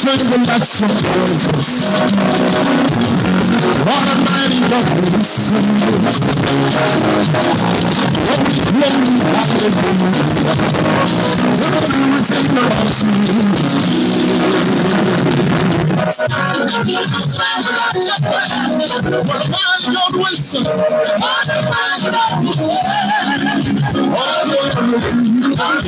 tremble 0.00 0.44
like 0.46 0.64
some 0.64 0.88
voices. 0.88 1.68
What 3.84 4.04
a 4.08 4.16
mighty 4.24 4.60
God 4.68 4.86
you. 25.36 25.43
You. 25.56 25.84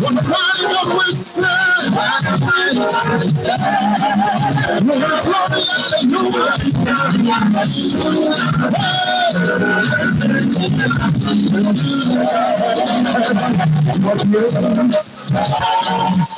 What 0.00 0.12
a 0.12 0.28
mighty 0.28 0.64
God 0.68 0.88
we 0.98 1.14
sing. 1.14 1.44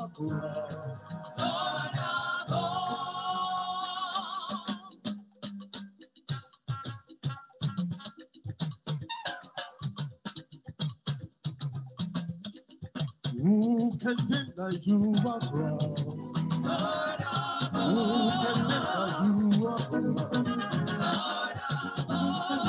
Who 0.00 0.08
can 13.98 14.16
deny 14.28 14.70
you 14.82 15.14
are 15.26 15.40
God? 15.40 15.98
Who 17.72 18.30
can 18.42 18.58
deny 18.68 19.24
you 19.24 19.66
are 19.66 19.78
God? 19.90 20.20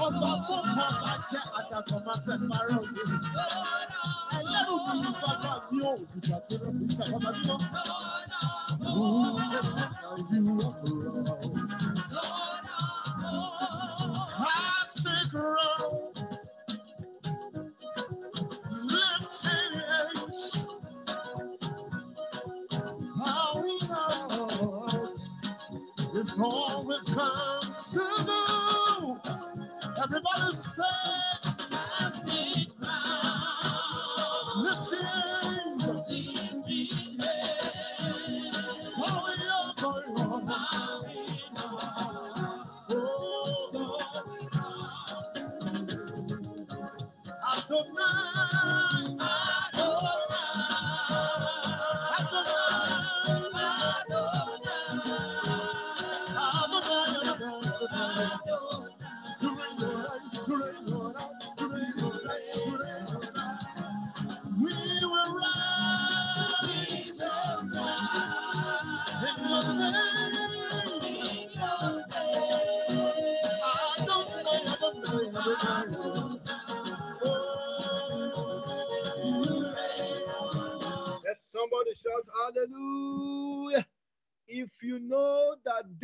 Ọba 0.03 0.31
tó 0.45 0.55
kọ 0.75 0.85
bàjẹ́ 1.03 1.41
àdàkọ̀ 1.59 1.97
máa 2.05 2.17
tẹ̀ 2.25 2.37
parẹ́ 2.49 2.77
òde. 2.83 3.01
Ẹlẹ́rù 4.37 4.75
mi 4.85 4.93
yí 5.03 5.09
bàbá 5.21 5.51
mi 5.71 5.79
ò 5.89 5.91
dìgbà 6.11 6.37
tó 6.47 6.55
lè 6.61 6.69
mú 6.75 6.83
ìjà 6.91 7.05
bàbá 7.11 7.29
mi 7.37 7.43
lọ. 7.49 7.55
Ooh, 8.89 9.37
get 9.51 9.65
back 9.75 9.91
now, 10.01 10.15
you 10.31 10.59
are 10.65 10.73
wrong. 10.83 11.86
It's 26.19 26.39
all 26.39 26.83
we've 26.83 27.05
come 27.05 27.61
to 27.93 28.03
do. 28.25 29.17
Everybody 30.01 30.53
say, 30.53 30.83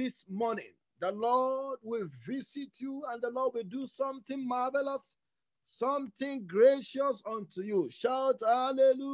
this 0.04 0.26
morning 0.30 0.74
the 1.00 1.12
Lord 1.14 1.80
will 1.82 2.10
visit 2.28 2.72
you 2.82 3.04
and 3.10 3.22
the 3.22 3.30
Lord 3.30 3.54
will 3.54 3.64
do 3.64 3.88
something 3.88 4.46
marvelous, 4.46 5.16
something 5.64 6.46
gracious 6.46 7.24
unto 7.26 7.62
you. 7.62 7.90
Shout 7.90 8.42
hallelujah. 8.46 9.08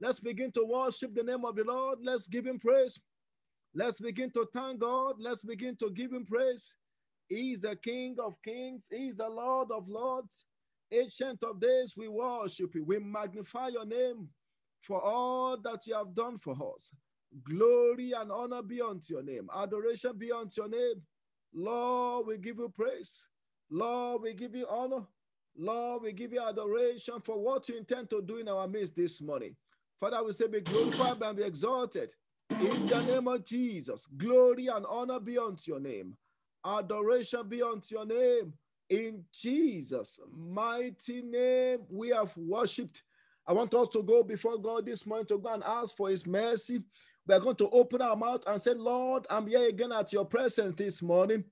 Let's 0.00 0.18
begin 0.18 0.50
to 0.52 0.64
worship 0.64 1.14
the 1.14 1.22
name 1.22 1.44
of 1.44 1.54
the 1.54 1.62
Lord. 1.62 2.00
Let's 2.02 2.26
give 2.26 2.44
him 2.44 2.58
praise. 2.58 2.98
Let's 3.74 4.00
begin 4.00 4.32
to 4.32 4.48
thank 4.52 4.80
God. 4.80 5.16
Let's 5.20 5.42
begin 5.42 5.76
to 5.76 5.90
give 5.90 6.12
him 6.12 6.26
praise. 6.26 6.74
He 7.28 7.52
is 7.52 7.60
the 7.60 7.76
King 7.76 8.16
of 8.18 8.34
kings. 8.44 8.88
He 8.90 9.08
is 9.10 9.16
the 9.16 9.28
Lord 9.28 9.70
of 9.70 9.88
lords. 9.88 10.46
Ancient 10.90 11.44
of 11.44 11.60
days, 11.60 11.94
we 11.96 12.08
worship 12.08 12.74
you. 12.74 12.84
We 12.84 12.98
magnify 12.98 13.68
your 13.68 13.86
name 13.86 14.28
for 14.82 15.00
all 15.00 15.56
that 15.62 15.86
you 15.86 15.94
have 15.94 16.12
done 16.14 16.38
for 16.40 16.54
us. 16.74 16.92
Glory 17.44 18.12
and 18.12 18.30
honor 18.30 18.62
be 18.62 18.80
unto 18.80 19.14
your 19.14 19.22
name. 19.22 19.48
Adoration 19.54 20.12
be 20.18 20.30
unto 20.32 20.60
your 20.62 20.68
name. 20.68 21.02
Lord, 21.54 22.26
we 22.26 22.38
give 22.38 22.58
you 22.58 22.68
praise. 22.68 23.26
Lord, 23.70 24.22
we 24.22 24.34
give 24.34 24.54
you 24.54 24.66
honor. 24.68 25.04
Lord, 25.56 26.02
we 26.02 26.12
give 26.12 26.32
you 26.32 26.40
adoration 26.40 27.20
for 27.24 27.42
what 27.42 27.68
you 27.68 27.76
intend 27.76 28.10
to 28.10 28.22
do 28.22 28.38
in 28.38 28.48
our 28.48 28.68
midst 28.68 28.96
this 28.96 29.20
morning. 29.20 29.56
Father, 30.00 30.22
we 30.24 30.32
say, 30.32 30.46
be 30.46 30.60
glorified 30.60 31.22
and 31.22 31.36
be 31.36 31.42
exalted. 31.44 32.10
In 32.50 32.86
the 32.86 33.02
name 33.02 33.28
of 33.28 33.44
Jesus, 33.44 34.06
glory 34.16 34.66
and 34.66 34.84
honor 34.86 35.20
be 35.20 35.38
unto 35.38 35.70
your 35.70 35.80
name. 35.80 36.16
Adoration 36.64 37.48
be 37.48 37.62
unto 37.62 37.94
your 37.94 38.06
name. 38.06 38.52
In 38.90 39.24
Jesus' 39.32 40.20
mighty 40.36 41.22
name, 41.22 41.80
we 41.88 42.10
have 42.10 42.36
worshipped. 42.36 43.02
I 43.46 43.52
want 43.52 43.74
us 43.74 43.88
to 43.88 44.02
go 44.02 44.22
before 44.22 44.58
God 44.58 44.86
this 44.86 45.06
morning 45.06 45.26
to 45.26 45.38
go 45.38 45.52
and 45.52 45.62
ask 45.64 45.96
for 45.96 46.10
his 46.10 46.26
mercy. 46.26 46.82
We 47.26 47.34
are 47.34 47.40
going 47.40 47.56
to 47.56 47.70
open 47.70 48.02
our 48.02 48.16
mouth 48.16 48.42
and 48.46 48.60
say, 48.60 48.74
Lord, 48.74 49.26
I'm 49.30 49.46
here 49.46 49.68
again 49.68 49.92
at 49.92 50.12
your 50.12 50.24
presence 50.24 50.74
this 50.74 51.02
morning. 51.02 51.44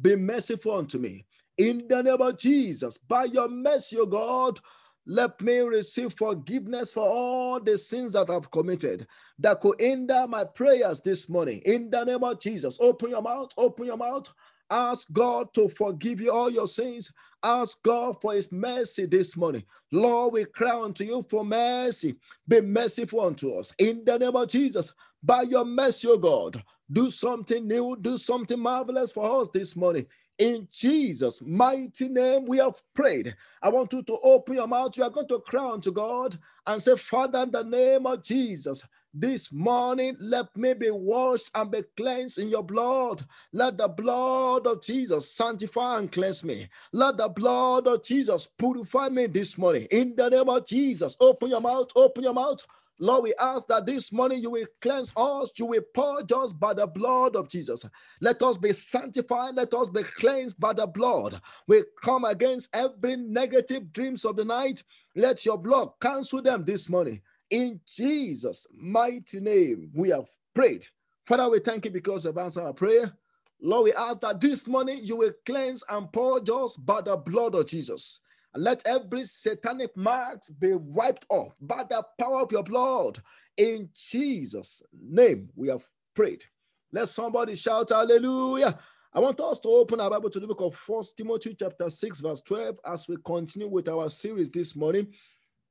Be 0.00 0.16
merciful 0.16 0.76
unto 0.76 0.98
me. 0.98 1.26
In 1.58 1.86
the 1.88 2.02
name 2.02 2.20
of 2.20 2.38
Jesus, 2.38 2.98
by 2.98 3.24
your 3.24 3.48
mercy, 3.48 3.98
O 3.98 4.06
God, 4.06 4.60
let 5.06 5.40
me 5.40 5.58
receive 5.60 6.14
forgiveness 6.16 6.92
for 6.92 7.08
all 7.08 7.60
the 7.60 7.78
sins 7.78 8.12
that 8.12 8.30
I've 8.30 8.50
committed 8.50 9.06
that 9.38 9.60
could 9.60 9.80
hinder 9.80 10.26
my 10.28 10.44
prayers 10.44 11.00
this 11.00 11.28
morning. 11.28 11.62
In 11.64 11.90
the 11.90 12.04
name 12.04 12.24
of 12.24 12.40
Jesus, 12.40 12.78
open 12.80 13.10
your 13.10 13.22
mouth, 13.22 13.50
open 13.56 13.86
your 13.86 13.96
mouth 13.96 14.32
Ask 14.70 15.12
God 15.12 15.52
to 15.54 15.68
forgive 15.68 16.20
you 16.20 16.32
all 16.32 16.50
your 16.50 16.68
sins. 16.68 17.10
Ask 17.42 17.82
God 17.82 18.16
for 18.20 18.34
his 18.34 18.52
mercy 18.52 19.06
this 19.06 19.36
morning. 19.36 19.64
Lord, 19.92 20.34
we 20.34 20.44
cry 20.46 20.80
unto 20.80 21.04
you 21.04 21.24
for 21.30 21.44
mercy. 21.44 22.16
Be 22.48 22.60
merciful 22.60 23.22
unto 23.22 23.54
us. 23.54 23.72
In 23.78 24.04
the 24.04 24.18
name 24.18 24.36
of 24.36 24.48
Jesus, 24.48 24.92
by 25.22 25.42
your 25.42 25.64
mercy, 25.64 26.08
O 26.08 26.18
God, 26.18 26.62
do 26.92 27.10
something 27.10 27.66
new, 27.66 27.96
do 28.00 28.18
something 28.18 28.60
marvelous 28.60 29.12
for 29.12 29.42
us 29.42 29.48
this 29.52 29.76
morning. 29.76 30.06
In 30.38 30.68
Jesus' 30.72 31.42
mighty 31.42 32.08
name, 32.08 32.46
we 32.46 32.58
have 32.58 32.74
prayed. 32.94 33.36
I 33.62 33.68
want 33.70 33.92
you 33.92 34.02
to 34.04 34.18
open 34.22 34.56
your 34.56 34.68
mouth. 34.68 34.96
You 34.96 35.04
are 35.04 35.10
going 35.10 35.28
to 35.28 35.40
cry 35.40 35.70
unto 35.72 35.92
God 35.92 36.38
and 36.66 36.82
say, 36.82 36.96
Father, 36.96 37.40
in 37.42 37.50
the 37.52 37.64
name 37.64 38.06
of 38.06 38.22
Jesus, 38.24 38.84
this 39.14 39.52
morning, 39.52 40.16
let 40.20 40.56
me 40.56 40.74
be 40.74 40.90
washed 40.90 41.50
and 41.54 41.70
be 41.70 41.82
cleansed 41.96 42.38
in 42.38 42.48
your 42.48 42.62
blood. 42.62 43.24
Let 43.52 43.78
the 43.78 43.88
blood 43.88 44.66
of 44.66 44.82
Jesus 44.82 45.32
sanctify 45.34 45.98
and 45.98 46.12
cleanse 46.12 46.44
me. 46.44 46.68
Let 46.92 47.16
the 47.16 47.28
blood 47.28 47.86
of 47.86 48.04
Jesus 48.04 48.48
purify 48.58 49.08
me 49.08 49.26
this 49.26 49.58
morning. 49.58 49.88
In 49.90 50.14
the 50.16 50.28
name 50.30 50.48
of 50.48 50.66
Jesus, 50.66 51.16
open 51.20 51.50
your 51.50 51.60
mouth, 51.60 51.88
open 51.96 52.24
your 52.24 52.34
mouth. 52.34 52.64
Lord, 53.00 53.24
we 53.24 53.34
ask 53.40 53.66
that 53.68 53.86
this 53.86 54.12
morning 54.12 54.42
you 54.42 54.50
will 54.50 54.66
cleanse 54.82 55.12
us, 55.16 55.50
you 55.56 55.66
will 55.66 55.82
purge 55.94 56.32
us 56.32 56.52
by 56.52 56.74
the 56.74 56.86
blood 56.86 57.34
of 57.34 57.48
Jesus. 57.48 57.84
Let 58.20 58.42
us 58.42 58.58
be 58.58 58.74
sanctified, 58.74 59.54
let 59.56 59.72
us 59.74 59.88
be 59.88 60.02
cleansed 60.02 60.60
by 60.60 60.74
the 60.74 60.86
blood. 60.86 61.40
We 61.66 61.84
come 62.02 62.24
against 62.26 62.68
every 62.74 63.16
negative 63.16 63.92
dreams 63.92 64.24
of 64.24 64.36
the 64.36 64.44
night. 64.44 64.84
Let 65.16 65.44
your 65.46 65.58
blood 65.58 65.92
cancel 66.00 66.42
them 66.42 66.64
this 66.64 66.88
morning. 66.88 67.22
In 67.50 67.80
Jesus' 67.84 68.66
mighty 68.72 69.40
name, 69.40 69.90
we 69.94 70.10
have 70.10 70.30
prayed. 70.54 70.86
Father, 71.26 71.48
we 71.50 71.58
thank 71.58 71.84
you 71.84 71.90
because 71.90 72.24
of 72.26 72.38
answer 72.38 72.62
our 72.62 72.72
prayer. 72.72 73.12
Lord, 73.60 73.84
we 73.84 73.92
ask 73.92 74.20
that 74.20 74.40
this 74.40 74.66
morning 74.66 75.00
you 75.02 75.16
will 75.16 75.32
cleanse 75.44 75.84
and 75.88 76.12
purge 76.12 76.48
us 76.48 76.76
by 76.76 77.00
the 77.00 77.16
blood 77.16 77.54
of 77.54 77.66
Jesus. 77.66 78.20
And 78.54 78.64
let 78.64 78.82
every 78.86 79.24
satanic 79.24 79.96
marks 79.96 80.50
be 80.50 80.74
wiped 80.74 81.26
off 81.28 81.54
by 81.60 81.84
the 81.88 82.02
power 82.18 82.40
of 82.40 82.52
your 82.52 82.62
blood. 82.62 83.20
In 83.56 83.90
Jesus' 83.94 84.82
name, 84.92 85.50
we 85.54 85.68
have 85.68 85.84
prayed. 86.14 86.44
Let 86.92 87.08
somebody 87.08 87.54
shout 87.54 87.90
hallelujah. 87.90 88.78
I 89.12 89.20
want 89.20 89.40
us 89.40 89.58
to 89.60 89.68
open 89.68 90.00
our 90.00 90.10
Bible 90.10 90.30
to 90.30 90.40
the 90.40 90.46
book 90.46 90.60
of 90.60 90.74
First 90.74 91.16
Timothy 91.16 91.56
chapter 91.58 91.90
6, 91.90 92.20
verse 92.20 92.40
12, 92.42 92.78
as 92.84 93.08
we 93.08 93.16
continue 93.24 93.68
with 93.68 93.88
our 93.88 94.08
series 94.08 94.50
this 94.50 94.74
morning. 94.74 95.08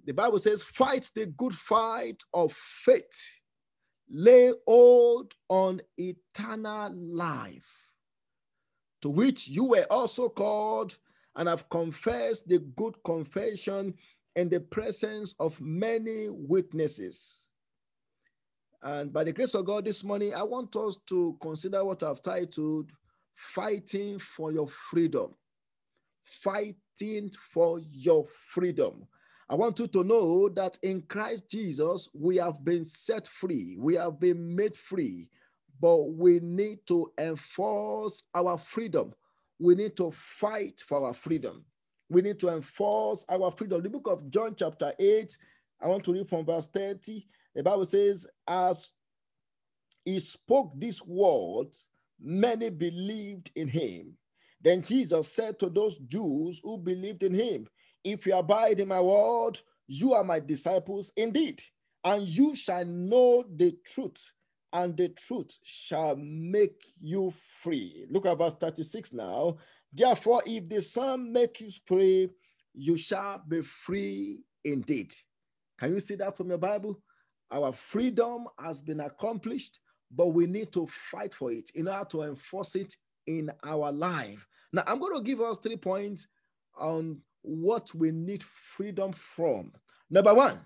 The 0.06 0.13
Bible 0.13 0.40
says, 0.40 0.63
fight 0.63 1.10
the 1.13 1.28
good 1.28 1.54
fight 1.54 2.24
of 2.34 2.54
faith, 2.84 3.31
lay 4.10 4.51
hold 4.66 5.34
on 5.50 5.81
eternal 5.98 6.94
life, 6.96 7.68
to 9.01 9.10
which 9.10 9.48
you 9.48 9.66
were 9.66 9.86
also 9.90 10.30
called 10.30 10.98
and 11.36 11.48
have 11.48 11.69
confessed 11.69 12.48
the 12.48 12.60
good 12.60 12.96
confession 13.04 13.94
in 14.36 14.50
the 14.50 14.60
presence 14.60 15.36
of 15.40 15.60
many 15.62 16.28
witnesses. 16.30 17.46
And 18.81 19.12
by 19.12 19.25
the 19.25 19.34
grace 19.34 19.54
of 19.54 19.66
God 19.66 19.86
this 19.86 20.04
morning, 20.04 20.34
I 20.34 20.44
want 20.44 20.75
us 20.75 20.98
to 21.07 21.38
consider 21.42 21.84
what 21.84 22.01
I've 22.01 22.22
titled 22.22 22.92
Fighting 23.36 24.19
for 24.19 24.51
Your 24.51 24.68
Freedom. 24.68 25.36
Fighting 26.24 27.31
for 27.54 27.80
Your 27.80 28.25
Freedom. 28.54 29.06
I 29.50 29.56
want 29.56 29.80
you 29.80 29.88
to 29.88 30.04
know 30.04 30.50
that 30.50 30.78
in 30.84 31.01
Christ 31.04 31.50
Jesus, 31.50 32.07
we 32.13 32.38
have 32.38 32.63
been 32.63 32.86
set 32.86 33.28
free, 33.28 33.78
we 33.80 33.96
have 33.96 34.19
been 34.19 34.56
made 34.56 34.78
free, 34.78 35.28
but 35.81 36.13
we 36.13 36.40
need 36.40 36.80
to 36.88 37.12
enforce 37.18 38.24
our 38.36 38.57
freedom. 38.60 39.13
We 39.57 39.75
need 39.75 39.98
to 39.98 40.12
fight 40.12 40.84
for 40.88 41.04
our 41.06 41.13
freedom. 41.13 41.66
We 42.10 42.22
need 42.22 42.40
to 42.40 42.50
enforce 42.50 43.25
our 43.28 43.51
freedom. 43.51 43.81
The 43.81 43.90
book 43.90 44.07
of 44.07 44.30
John, 44.30 44.56
chapter 44.56 44.94
8, 45.00 45.38
I 45.81 45.88
want 45.88 46.04
to 46.06 46.13
read 46.13 46.30
from 46.30 46.46
verse 46.46 46.68
30. 46.68 47.25
The 47.56 47.63
Bible 47.63 47.86
says, 47.86 48.28
As 48.48 48.92
he 50.06 50.19
spoke 50.19 50.74
these 50.78 51.04
words, 51.06 51.88
many 52.19 52.69
believed 52.69 53.51
in 53.56 53.68
him. 53.68 54.18
Then 54.62 54.81
Jesus 54.81 55.31
said 55.31 55.60
to 55.60 55.69
those 55.69 55.98
Jews 56.00 56.62
who 56.63 56.78
believed 56.78 57.24
in 57.24 57.34
him, 57.34 57.68
if 58.03 58.25
you 58.25 58.36
abide 58.36 58.79
in 58.79 58.88
my 58.88 59.01
word, 59.01 59.60
you 59.88 60.13
are 60.13 60.24
my 60.24 60.39
disciples 60.39 61.12
indeed, 61.15 61.62
and 62.03 62.27
you 62.27 62.56
shall 62.56 62.86
know 62.86 63.44
the 63.56 63.75
truth, 63.86 64.32
and 64.72 64.96
the 64.96 65.10
truth 65.10 65.58
shall 65.63 66.15
make 66.18 66.84
you 67.01 67.34
free. 67.62 68.06
Look 68.10 68.25
at 68.25 68.38
verse 68.38 68.56
36 68.56 69.13
now. 69.13 69.58
Therefore, 69.91 70.44
if 70.46 70.70
the 70.70 70.82
Son 70.82 71.32
make 71.32 71.60
you 71.60 71.72
free, 71.86 72.29
you 72.74 72.98
shall 72.98 73.41
be 73.48 73.62
free 73.62 74.39
indeed. 74.63 75.13
Can 75.79 75.94
you 75.94 76.00
see 76.00 76.15
that 76.15 76.38
from 76.38 76.50
your 76.50 76.58
Bible? 76.58 77.01
Our 77.51 77.74
freedom 77.74 78.48
has 78.63 78.82
been 78.82 79.00
accomplished, 79.00 79.79
but 80.12 80.27
we 80.27 80.46
need 80.46 80.72
to 80.74 80.88
fight 81.12 81.34
for 81.34 81.51
it 81.51 81.72
in 81.74 81.88
order 81.88 82.06
to 82.12 82.22
enforce 82.24 82.75
it 82.75 82.96
in 83.25 83.50
our 83.63 83.91
life. 83.91 84.46
Now, 84.72 84.84
I'm 84.86 85.00
going 85.00 85.15
to 85.15 85.24
give 85.24 85.41
us 85.41 85.58
three 85.58 85.77
points 85.77 86.27
on 86.77 87.22
what 87.41 87.93
we 87.93 88.12
need 88.12 88.43
freedom 88.43 89.13
from. 89.13 89.72
Number 90.10 90.34
one, 90.34 90.60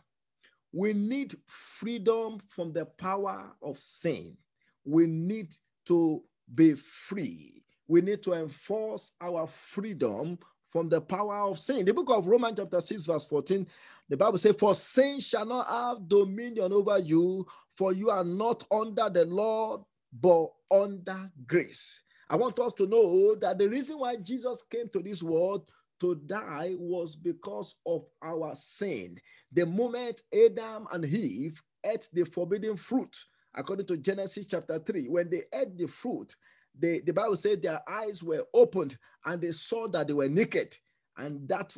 we 0.71 0.93
need 0.93 1.35
freedom 1.47 2.39
from 2.49 2.73
the 2.73 2.85
power 2.85 3.51
of 3.61 3.77
sin. 3.77 4.37
We 4.85 5.05
need 5.05 5.55
to 5.85 6.23
be 6.53 6.75
free. 6.75 7.63
We 7.87 8.01
need 8.01 8.23
to 8.23 8.33
enforce 8.33 9.11
our 9.21 9.47
freedom 9.47 10.39
from 10.71 10.89
the 10.89 10.99
power 10.99 11.41
of 11.49 11.59
sin. 11.59 11.85
The 11.85 11.93
book 11.93 12.09
of 12.09 12.27
Romans, 12.27 12.57
chapter 12.57 12.81
6, 12.81 13.05
verse 13.05 13.25
14, 13.25 13.67
the 14.09 14.17
Bible 14.17 14.39
says, 14.39 14.55
For 14.57 14.73
sin 14.73 15.19
shall 15.19 15.45
not 15.45 15.67
have 15.67 16.07
dominion 16.09 16.73
over 16.73 16.97
you, 16.97 17.45
for 17.75 17.93
you 17.93 18.09
are 18.09 18.23
not 18.23 18.63
under 18.71 19.09
the 19.09 19.25
law, 19.25 19.85
but 20.11 20.47
under 20.71 21.29
grace. 21.45 22.01
I 22.29 22.35
want 22.35 22.57
us 22.59 22.73
to 22.75 22.87
know 22.87 23.35
that 23.35 23.59
the 23.59 23.69
reason 23.69 23.99
why 23.99 24.15
Jesus 24.15 24.63
came 24.69 24.89
to 24.89 24.99
this 24.99 25.21
world 25.21 25.69
to 25.99 26.15
die 26.15 26.75
was 26.77 27.15
because 27.15 27.75
of 27.85 28.05
our 28.23 28.55
sin. 28.55 29.19
The 29.51 29.65
moment 29.65 30.21
Adam 30.33 30.87
and 30.91 31.05
Eve 31.05 31.61
ate 31.83 32.09
the 32.11 32.23
forbidden 32.23 32.77
fruit, 32.77 33.15
according 33.53 33.85
to 33.87 33.97
Genesis 33.97 34.45
chapter 34.47 34.79
3, 34.79 35.07
when 35.07 35.29
they 35.29 35.43
ate 35.53 35.77
the 35.77 35.87
fruit, 35.87 36.35
they, 36.77 36.99
the 36.99 37.13
Bible 37.13 37.37
said 37.37 37.61
their 37.61 37.81
eyes 37.87 38.23
were 38.23 38.45
opened 38.53 38.97
and 39.25 39.41
they 39.41 39.51
saw 39.51 39.87
that 39.89 40.07
they 40.07 40.13
were 40.13 40.29
naked, 40.29 40.75
and 41.17 41.47
that 41.47 41.75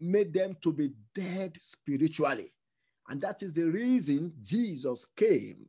made 0.00 0.32
them 0.32 0.56
to 0.62 0.72
be 0.72 0.90
dead 1.14 1.56
spiritually. 1.60 2.52
And 3.08 3.20
that 3.20 3.42
is 3.42 3.52
the 3.52 3.64
reason 3.64 4.32
Jesus 4.40 5.06
came 5.16 5.68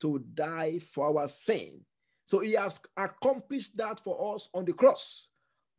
to 0.00 0.22
die 0.34 0.80
for 0.92 1.18
our 1.18 1.28
sin. 1.28 1.80
So 2.24 2.40
he 2.40 2.52
has 2.52 2.80
accomplished 2.96 3.76
that 3.76 4.00
for 4.00 4.34
us 4.34 4.48
on 4.52 4.64
the 4.64 4.72
cross. 4.72 5.28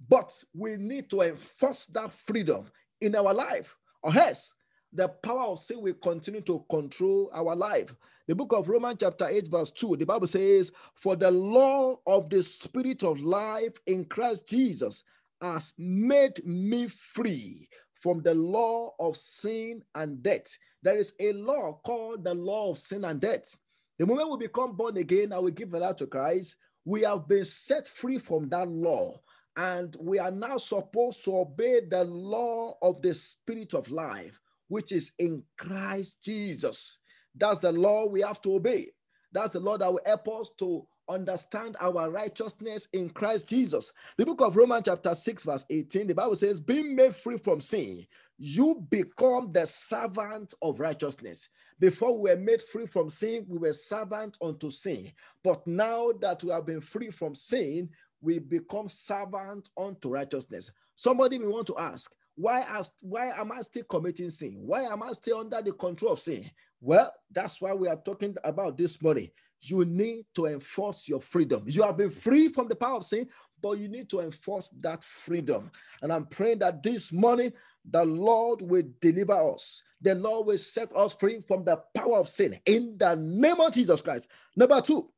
But 0.08 0.32
we 0.54 0.76
need 0.78 1.10
to 1.12 1.22
enforce 1.22 1.86
that 1.88 2.12
freedom 2.26 2.70
in 3.02 3.16
our 3.16 3.34
life, 3.34 3.76
or 4.02 4.16
else 4.16 4.54
the 4.92 5.08
power 5.08 5.46
of 5.46 5.60
sin 5.60 5.82
will 5.82 5.96
continue 5.96 6.42
to 6.42 6.64
control 6.70 7.32
our 7.34 7.56
life. 7.56 7.96
The 8.28 8.36
book 8.36 8.54
of 8.54 8.70
Romans, 8.70 8.98
chapter 9.00 9.28
8, 9.28 9.50
verse 9.50 9.72
2, 9.72 9.98
the 9.98 10.06
Bible 10.06 10.28
says, 10.28 10.72
For 10.96 11.16
the 11.16 11.32
law 11.32 11.98
of 12.06 12.30
the 12.30 12.44
spirit 12.44 13.04
of 13.04 13.20
life 13.20 13.74
in 13.88 14.06
Christ 14.06 14.48
Jesus 14.48 15.04
has 15.42 15.74
made 15.78 16.46
me 16.46 16.88
free 16.88 17.68
from 17.96 18.22
the 18.22 18.34
law 18.34 18.94
of 19.00 19.18
sin 19.18 19.82
and 19.96 20.22
death. 20.22 20.58
There 20.82 20.98
is 20.98 21.14
a 21.20 21.34
law 21.34 21.80
called 21.86 22.24
the 22.24 22.34
law 22.34 22.72
of 22.72 22.78
sin 22.78 23.06
and 23.06 23.20
death. 23.20 23.56
The 23.98 24.06
moment 24.06 24.32
we 24.32 24.48
become 24.48 24.76
born 24.76 24.98
again 24.98 25.32
and 25.32 25.44
we 25.44 25.52
give 25.52 25.74
a 25.74 25.80
life 25.80 25.98
to 25.98 26.08
Christ, 26.08 26.56
we 26.86 27.02
have 27.02 27.28
been 27.28 27.46
set 27.46 27.88
free 27.88 28.18
from 28.20 28.50
that 28.50 28.70
law. 28.70 29.20
And 29.56 29.96
we 30.00 30.20
are 30.20 30.32
now 30.32 30.58
supposed 30.58 31.24
to 31.26 31.38
obey 31.38 31.82
the 31.90 32.04
law 32.04 32.76
of 32.82 33.02
the 33.02 33.14
spirit 33.14 33.74
of 33.74 33.92
life, 33.92 34.40
which 34.68 34.92
is 34.92 35.12
in 35.20 35.44
Christ 35.58 36.18
Jesus. 36.24 36.98
That's 37.36 37.60
the 37.60 37.72
law 37.72 38.06
we 38.08 38.22
have 38.22 38.42
to 38.44 38.56
obey. 38.56 38.90
That's 39.32 39.54
the 39.54 39.60
law 39.60 39.78
that 39.78 39.92
will 39.92 40.02
help 40.06 40.28
us 40.28 40.52
to 40.60 40.86
understand 41.10 41.76
our 41.80 42.10
righteousness 42.10 42.88
in 42.94 43.10
Christ 43.10 43.50
Jesus. 43.50 43.92
The 44.18 44.26
book 44.26 44.42
of 44.42 44.56
Romans, 44.56 44.84
chapter 44.86 45.14
6, 45.14 45.44
verse 45.44 45.66
18, 45.70 46.08
the 46.08 46.16
Bible 46.16 46.36
says, 46.36 46.60
Being 46.60 46.96
made 46.96 47.16
free 47.16 47.38
from 47.38 47.62
sin, 47.62 48.06
you 48.38 48.86
become 48.90 49.52
the 49.52 49.66
servant 49.66 50.54
of 50.62 50.80
righteousness. 50.80 51.50
Before 51.80 52.18
we 52.18 52.30
were 52.30 52.38
made 52.38 52.62
free 52.62 52.86
from 52.86 53.10
sin, 53.10 53.46
we 53.48 53.58
were 53.58 53.74
servant 53.74 54.38
unto 54.42 54.72
sin. 54.72 55.12
But 55.44 55.66
now 55.68 56.12
that 56.22 56.44
we 56.44 56.52
have 56.52 56.66
been 56.66 56.82
free 56.82 57.10
from 57.12 57.36
sin, 57.36 57.90
we 58.24 58.39
become 58.39 58.89
servant 58.89 59.70
unto 59.77 60.10
righteousness. 60.10 60.72
Somebody 60.96 61.38
may 61.38 61.48
want 61.48 61.68
to 61.68 61.77
ask, 61.77 62.12
why, 62.36 62.62
ask, 62.62 62.94
why 63.01 63.27
am 63.27 63.51
I 63.51 63.62
still 63.62 63.84
committing 63.84 64.30
sin? 64.30 64.56
Why 64.58 64.84
am 64.84 65.03
I 65.03 65.12
still 65.12 65.39
under 65.39 65.62
the 65.62 65.74
control 65.74 66.13
of 66.13 66.20
sin? 66.20 66.50
Well, 66.82 67.13
that's 67.32 67.62
why 67.62 67.74
we 67.74 67.88
are 67.88 68.01
talking 68.03 68.36
about 68.44 68.77
this 68.77 69.01
morning 69.01 69.30
you 69.70 69.86
need 69.86 70.25
to 70.36 70.48
enforce 70.48 71.08
your 71.08 71.22
freedom. 71.22 71.63
You 71.68 71.84
have 71.84 71.98
been 71.98 72.10
free 72.10 72.50
from 72.50 72.68
the 72.68 72.75
power 72.75 72.98
of 72.98 73.06
sin, 73.06 73.27
but 73.62 73.77
you 73.77 73.88
need 73.88 74.10
to 74.10 74.20
enforce 74.20 74.70
that 74.82 75.03
freedom. 75.03 75.72
And 76.01 76.12
I'm 76.12 76.25
praying 76.25 76.60
that 76.60 76.84
this 76.84 77.13
morning, 77.13 77.53
the 77.89 78.03
Lord 78.03 78.62
will 78.62 78.84
deliver 79.00 79.34
us. 79.34 79.84
The 80.01 80.15
Lord 80.15 80.48
will 80.48 80.58
set 80.58 80.94
us 80.96 81.13
free 81.13 81.42
from 81.48 81.63
the 81.63 81.77
power 81.96 82.18
of 82.18 82.27
sin 82.27 82.60
in 82.65 82.98
the 82.98 83.15
name 83.15 83.60
of 83.60 83.72
Jesus 83.74 84.01
Christ. 84.01 84.30
Number 84.56 84.82
two, 84.82 85.10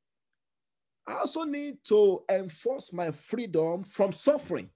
I 1.07 1.13
also 1.13 1.43
need 1.43 1.77
to 1.85 2.23
enforce 2.29 2.91
my 2.91 3.11
freedom 3.11 3.83
from 3.83 4.11
suffering. 4.11 4.69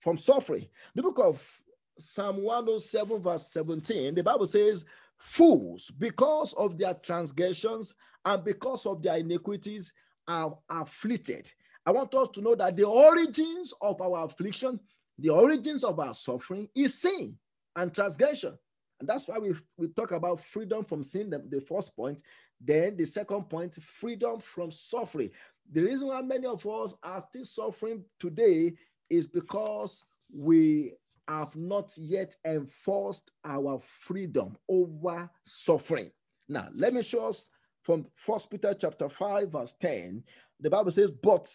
From 0.00 0.16
suffering. 0.16 0.66
The 0.94 1.02
book 1.02 1.18
of 1.20 1.62
Psalm 1.98 2.42
107, 2.42 3.22
verse 3.22 3.46
17, 3.52 4.14
the 4.14 4.22
Bible 4.22 4.46
says, 4.46 4.84
Fools, 5.16 5.90
because 5.96 6.52
of 6.54 6.76
their 6.76 6.94
transgressions 6.94 7.94
and 8.24 8.42
because 8.44 8.84
of 8.84 9.02
their 9.02 9.16
iniquities, 9.16 9.92
are 10.26 10.58
afflicted. 10.68 11.50
I 11.86 11.92
want 11.92 12.14
us 12.14 12.28
to 12.34 12.40
know 12.40 12.54
that 12.54 12.76
the 12.76 12.84
origins 12.86 13.74
of 13.80 14.00
our 14.00 14.24
affliction, 14.24 14.80
the 15.18 15.30
origins 15.30 15.84
of 15.84 16.00
our 16.00 16.14
suffering 16.14 16.68
is 16.74 16.94
sin 16.94 17.36
and 17.76 17.94
transgression. 17.94 18.58
And 19.00 19.08
that's 19.08 19.28
why 19.28 19.38
we, 19.38 19.54
we 19.76 19.88
talk 19.88 20.12
about 20.12 20.42
freedom 20.42 20.84
from 20.84 21.02
sin, 21.04 21.30
the, 21.30 21.42
the 21.48 21.60
first 21.60 21.94
point. 21.94 22.22
Then 22.60 22.96
the 22.96 23.04
second 23.04 23.44
point, 23.48 23.74
freedom 23.82 24.40
from 24.40 24.70
suffering. 24.70 25.30
The 25.70 25.82
reason 25.82 26.08
why 26.08 26.22
many 26.22 26.46
of 26.46 26.66
us 26.66 26.94
are 27.02 27.20
still 27.20 27.44
suffering 27.44 28.04
today 28.18 28.74
is 29.10 29.26
because 29.26 30.04
we 30.32 30.92
have 31.28 31.54
not 31.56 31.96
yet 31.96 32.36
enforced 32.44 33.30
our 33.44 33.80
freedom 34.00 34.56
over 34.68 35.28
suffering. 35.44 36.10
Now, 36.48 36.68
let 36.74 36.92
me 36.92 37.02
show 37.02 37.28
us 37.28 37.50
from 37.82 38.06
First 38.14 38.50
Peter 38.50 38.74
chapter 38.74 39.08
5, 39.08 39.52
verse 39.52 39.74
10. 39.80 40.22
The 40.60 40.70
Bible 40.70 40.92
says, 40.92 41.10
But 41.10 41.48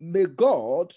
may 0.00 0.26
God, 0.26 0.92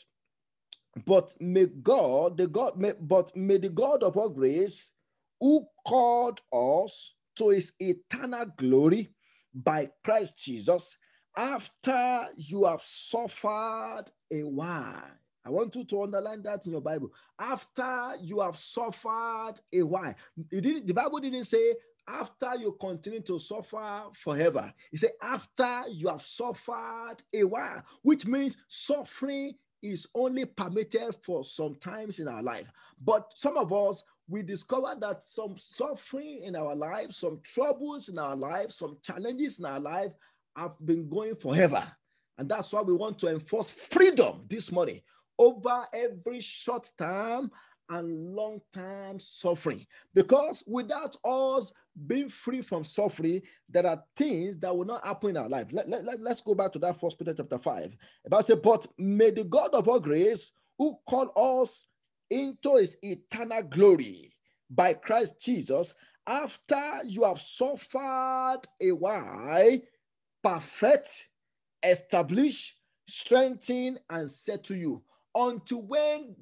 but 1.05 1.33
may 1.39 1.67
God, 1.67 2.37
the 2.37 2.47
God, 2.47 2.77
may, 2.77 2.93
but 2.99 3.35
may 3.35 3.57
the 3.57 3.69
God 3.69 4.03
of 4.03 4.17
all 4.17 4.29
grace, 4.29 4.91
who 5.39 5.65
called 5.87 6.41
us 6.53 7.13
to 7.35 7.49
his 7.49 7.73
eternal 7.79 8.45
glory 8.57 9.09
by 9.53 9.89
Christ 10.03 10.37
Jesus, 10.37 10.97
after 11.35 12.29
you 12.35 12.65
have 12.65 12.81
suffered 12.81 14.05
a 14.31 14.43
while 14.43 15.11
I 15.43 15.49
want 15.49 15.75
you 15.75 15.83
to 15.83 16.03
underline 16.03 16.43
that 16.43 16.65
in 16.65 16.73
your 16.73 16.81
Bible. 16.81 17.11
After 17.39 18.15
you 18.21 18.41
have 18.41 18.57
suffered 18.57 19.55
a 19.73 19.81
while, 19.81 20.15
the 20.49 20.93
Bible 20.93 21.19
didn't 21.19 21.45
say 21.45 21.75
after 22.07 22.55
you 22.57 22.77
continue 22.79 23.21
to 23.21 23.39
suffer 23.39 24.03
forever. 24.23 24.73
It 24.91 24.99
said 24.99 25.11
after 25.21 25.83
you 25.89 26.09
have 26.09 26.23
suffered 26.23 27.17
a 27.33 27.43
while, 27.43 27.83
which 28.01 28.25
means 28.25 28.57
suffering 28.67 29.55
is 29.81 30.07
only 30.13 30.45
permitted 30.45 31.15
for 31.23 31.43
some 31.43 31.75
times 31.75 32.19
in 32.19 32.27
our 32.27 32.43
life. 32.43 32.71
But 33.03 33.31
some 33.33 33.57
of 33.57 33.73
us, 33.73 34.03
we 34.27 34.41
discover 34.41 34.95
that 34.99 35.25
some 35.25 35.55
suffering 35.57 36.41
in 36.43 36.55
our 36.55 36.75
lives, 36.75 37.17
some 37.17 37.39
troubles 37.43 38.09
in 38.09 38.17
our 38.17 38.35
lives, 38.35 38.75
some 38.75 38.97
challenges 39.03 39.59
in 39.59 39.65
our 39.65 39.79
life 39.79 40.11
have 40.55 40.73
been 40.83 41.09
going 41.09 41.35
forever. 41.35 41.83
And 42.37 42.49
that's 42.49 42.71
why 42.71 42.81
we 42.81 42.93
want 42.93 43.19
to 43.19 43.27
enforce 43.27 43.69
freedom 43.69 44.41
this 44.47 44.71
morning 44.71 45.01
over 45.37 45.85
every 45.93 46.39
short 46.39 46.89
term 46.97 47.51
and 47.89 48.33
long 48.33 48.61
term 48.73 49.19
suffering. 49.19 49.85
Because 50.13 50.63
without 50.65 51.15
us 51.25 51.73
being 52.07 52.29
free 52.29 52.61
from 52.61 52.85
suffering, 52.85 53.41
there 53.69 53.85
are 53.85 54.03
things 54.15 54.57
that 54.59 54.75
will 54.75 54.85
not 54.85 55.05
happen 55.05 55.31
in 55.31 55.37
our 55.37 55.49
life. 55.49 55.67
Let, 55.71 55.89
let, 55.89 56.05
let, 56.05 56.31
us 56.31 56.41
go 56.41 56.55
back 56.55 56.71
to 56.73 56.79
that 56.79 56.99
first 56.99 57.19
Peter 57.19 57.33
chapter 57.33 57.57
5. 57.57 57.95
About 58.25 58.45
say, 58.45 58.55
but 58.55 58.87
may 58.97 59.31
the 59.31 59.43
God 59.43 59.71
of 59.73 59.87
all 59.87 59.99
grace 59.99 60.51
who 60.77 60.97
called 61.07 61.31
us 61.35 61.87
into 62.31 62.77
his 62.77 62.97
eternal 63.03 63.61
glory 63.61 64.33
by 64.69 64.93
Christ 64.93 65.39
Jesus, 65.39 65.93
after 66.25 67.01
you 67.05 67.23
have 67.23 67.41
suffered 67.41 68.61
a 68.79 68.91
while, 68.91 69.77
perfect, 70.41 71.27
establish, 71.83 72.75
strengthen, 73.07 73.99
and 74.09 74.31
settle 74.31 74.77
you 74.77 75.03
unto 75.35 75.77
when 75.77 76.35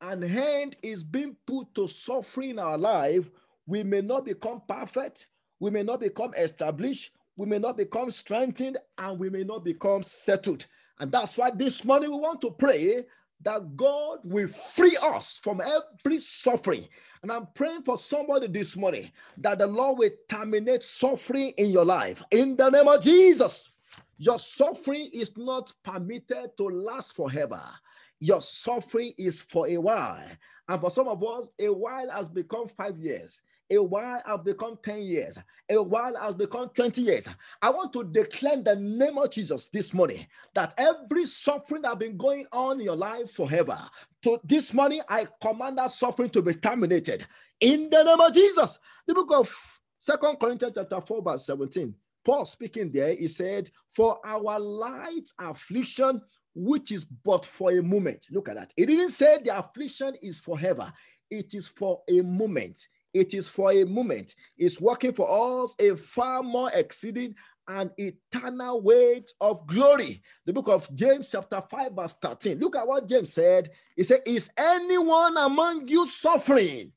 an 0.00 0.22
hand 0.22 0.76
is 0.82 1.04
being 1.04 1.36
put 1.46 1.74
to 1.74 1.88
suffering 1.88 2.50
in 2.50 2.58
our 2.58 2.78
life, 2.78 3.28
we 3.66 3.82
may 3.82 4.00
not 4.00 4.24
become 4.24 4.62
perfect, 4.66 5.26
we 5.58 5.70
may 5.70 5.82
not 5.82 6.00
become 6.00 6.32
established, 6.34 7.10
we 7.36 7.46
may 7.46 7.58
not 7.58 7.76
become 7.76 8.10
strengthened, 8.10 8.78
and 8.98 9.18
we 9.18 9.28
may 9.28 9.44
not 9.44 9.64
become 9.64 10.02
settled. 10.02 10.66
And 10.98 11.10
that's 11.10 11.36
why 11.36 11.50
this 11.50 11.84
morning 11.84 12.10
we 12.10 12.18
want 12.18 12.40
to 12.42 12.50
pray 12.50 13.06
that 13.42 13.76
God 13.76 14.18
will 14.24 14.48
free 14.48 14.96
us 15.02 15.40
from 15.42 15.60
every 15.60 16.18
suffering. 16.18 16.86
And 17.22 17.30
I'm 17.30 17.48
praying 17.54 17.82
for 17.82 17.98
somebody 17.98 18.46
this 18.46 18.76
morning 18.76 19.10
that 19.38 19.58
the 19.58 19.66
Lord 19.66 19.98
will 19.98 20.10
terminate 20.28 20.82
suffering 20.82 21.52
in 21.56 21.70
your 21.70 21.84
life 21.84 22.22
in 22.30 22.56
the 22.56 22.70
name 22.70 22.88
of 22.88 23.02
Jesus. 23.02 23.70
Your 24.18 24.38
suffering 24.38 25.10
is 25.12 25.36
not 25.36 25.72
permitted 25.82 26.50
to 26.58 26.64
last 26.64 27.16
forever. 27.16 27.62
Your 28.18 28.42
suffering 28.42 29.14
is 29.16 29.40
for 29.40 29.66
a 29.66 29.78
while. 29.78 30.22
And 30.68 30.80
for 30.80 30.90
some 30.90 31.08
of 31.08 31.24
us, 31.24 31.50
a 31.58 31.68
while 31.72 32.10
has 32.10 32.28
become 32.28 32.68
five 32.68 32.98
years. 32.98 33.42
A 33.72 33.78
while 33.78 34.20
has 34.26 34.40
become 34.44 34.78
10 34.82 35.02
years. 35.02 35.38
A 35.70 35.80
while 35.80 36.16
has 36.16 36.34
become 36.34 36.70
20 36.70 37.02
years. 37.02 37.28
I 37.62 37.70
want 37.70 37.92
to 37.92 38.04
declare 38.04 38.60
the 38.62 38.74
name 38.74 39.16
of 39.16 39.30
Jesus 39.30 39.66
this 39.66 39.94
morning 39.94 40.26
that 40.54 40.74
every 40.76 41.24
suffering 41.24 41.82
that 41.82 41.88
has 41.88 41.98
been 41.98 42.16
going 42.16 42.46
on 42.52 42.80
in 42.80 42.86
your 42.86 42.96
life 42.96 43.32
forever, 43.32 43.78
to 44.22 44.40
this 44.44 44.74
morning, 44.74 45.02
I 45.08 45.28
command 45.40 45.78
that 45.78 45.92
suffering 45.92 46.30
to 46.30 46.42
be 46.42 46.54
terminated 46.54 47.26
in 47.60 47.88
the 47.90 48.02
name 48.02 48.20
of 48.20 48.34
Jesus. 48.34 48.78
The 49.06 49.14
book 49.14 49.30
of 49.32 49.80
Second 49.98 50.40
Corinthians 50.40 50.74
chapter 50.76 51.00
4, 51.00 51.22
verse 51.22 51.46
17. 51.46 51.94
Paul 52.24 52.44
speaking 52.44 52.90
there, 52.90 53.14
he 53.14 53.28
said, 53.28 53.70
For 53.94 54.18
our 54.24 54.58
light 54.58 55.30
affliction, 55.38 56.20
which 56.54 56.90
is 56.90 57.04
but 57.04 57.46
for 57.46 57.70
a 57.72 57.82
moment. 57.82 58.26
Look 58.30 58.48
at 58.48 58.56
that. 58.56 58.72
It 58.76 58.86
didn't 58.86 59.10
say 59.10 59.38
the 59.44 59.58
affliction 59.58 60.14
is 60.22 60.38
forever, 60.38 60.92
it 61.30 61.54
is 61.54 61.68
for 61.68 62.02
a 62.08 62.20
moment. 62.22 62.78
It 63.12 63.34
is 63.34 63.48
for 63.48 63.72
a 63.72 63.84
moment. 63.84 64.34
It's 64.56 64.80
working 64.80 65.12
for 65.12 65.62
us 65.62 65.74
a 65.78 65.96
far 65.96 66.42
more 66.42 66.70
exceeding 66.72 67.34
and 67.68 67.90
eternal 67.96 68.80
weight 68.80 69.32
of 69.40 69.66
glory. 69.66 70.22
The 70.44 70.52
book 70.52 70.68
of 70.68 70.92
James, 70.94 71.28
chapter 71.30 71.62
5, 71.70 71.92
verse 71.92 72.16
13. 72.20 72.58
Look 72.58 72.76
at 72.76 72.86
what 72.86 73.08
James 73.08 73.32
said. 73.32 73.70
He 73.96 74.04
said, 74.04 74.22
Is 74.26 74.50
anyone 74.56 75.36
among 75.36 75.88
you 75.88 76.06
suffering? 76.08 76.92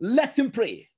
Let 0.00 0.38
him 0.38 0.50
pray. 0.50 0.88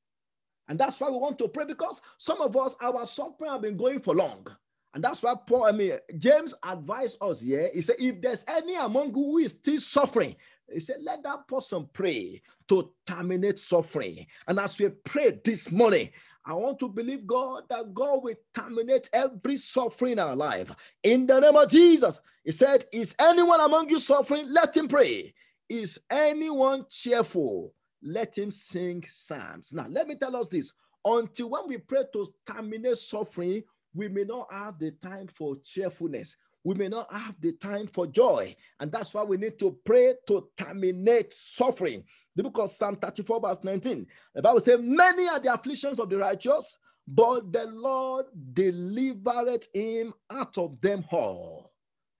And 0.68 0.78
that's 0.78 0.98
why 1.00 1.08
we 1.08 1.16
want 1.16 1.38
to 1.38 1.48
pray 1.48 1.64
because 1.64 2.00
some 2.18 2.40
of 2.40 2.56
us, 2.56 2.74
our 2.80 3.06
suffering 3.06 3.50
have 3.50 3.62
been 3.62 3.76
going 3.76 4.00
for 4.00 4.14
long. 4.14 4.46
And 4.92 5.04
that's 5.04 5.22
why 5.22 5.34
Paul, 5.46 5.66
I 5.66 5.72
mean, 5.72 5.92
James 6.18 6.54
advised 6.62 7.18
us 7.20 7.40
here. 7.40 7.70
He 7.72 7.82
said, 7.82 7.96
if 7.98 8.20
there's 8.20 8.44
any 8.48 8.76
among 8.76 9.08
you 9.08 9.22
who 9.22 9.38
is 9.38 9.52
still 9.52 9.78
suffering, 9.78 10.34
he 10.72 10.80
said, 10.80 10.96
let 11.02 11.22
that 11.22 11.46
person 11.46 11.88
pray 11.92 12.42
to 12.68 12.90
terminate 13.06 13.58
suffering. 13.58 14.26
And 14.46 14.58
as 14.58 14.78
we 14.78 14.88
pray 14.88 15.38
this 15.44 15.70
morning, 15.70 16.10
I 16.44 16.54
want 16.54 16.78
to 16.78 16.88
believe 16.88 17.26
God 17.26 17.64
that 17.68 17.92
God 17.92 18.22
will 18.22 18.36
terminate 18.54 19.10
every 19.12 19.56
suffering 19.56 20.12
in 20.12 20.18
our 20.20 20.36
life. 20.36 20.70
In 21.02 21.26
the 21.26 21.40
name 21.40 21.56
of 21.56 21.68
Jesus, 21.68 22.20
He 22.44 22.52
said, 22.52 22.84
Is 22.92 23.16
anyone 23.18 23.60
among 23.60 23.88
you 23.88 23.98
suffering? 23.98 24.52
Let 24.52 24.76
him 24.76 24.86
pray. 24.86 25.34
Is 25.68 25.98
anyone 26.08 26.86
cheerful? 26.88 27.74
Let 28.00 28.38
him 28.38 28.52
sing 28.52 29.04
psalms. 29.08 29.72
Now, 29.72 29.86
let 29.90 30.06
me 30.06 30.14
tell 30.14 30.36
us 30.36 30.46
this 30.46 30.72
until 31.04 31.50
when 31.50 31.66
we 31.66 31.78
pray 31.78 32.04
to 32.12 32.26
terminate 32.46 32.98
suffering, 32.98 33.64
we 33.92 34.08
may 34.08 34.24
not 34.24 34.52
have 34.52 34.78
the 34.78 34.92
time 35.02 35.26
for 35.26 35.56
cheerfulness. 35.64 36.36
We 36.66 36.74
may 36.74 36.88
not 36.88 37.14
have 37.14 37.40
the 37.40 37.52
time 37.52 37.86
for 37.86 38.08
joy. 38.08 38.56
And 38.80 38.90
that's 38.90 39.14
why 39.14 39.22
we 39.22 39.36
need 39.36 39.56
to 39.60 39.78
pray 39.84 40.14
to 40.26 40.48
terminate 40.56 41.32
suffering. 41.32 42.02
The 42.34 42.42
book 42.42 42.58
of 42.58 42.70
Psalm 42.70 42.96
34, 42.96 43.40
verse 43.40 43.60
19. 43.62 44.04
The 44.34 44.42
Bible 44.42 44.58
says, 44.58 44.80
Many 44.82 45.28
are 45.28 45.38
the 45.38 45.54
afflictions 45.54 46.00
of 46.00 46.10
the 46.10 46.16
righteous, 46.16 46.76
but 47.06 47.52
the 47.52 47.66
Lord 47.66 48.26
delivered 48.52 49.68
him 49.72 50.12
out 50.28 50.58
of 50.58 50.80
them 50.80 51.04
all. 51.12 51.70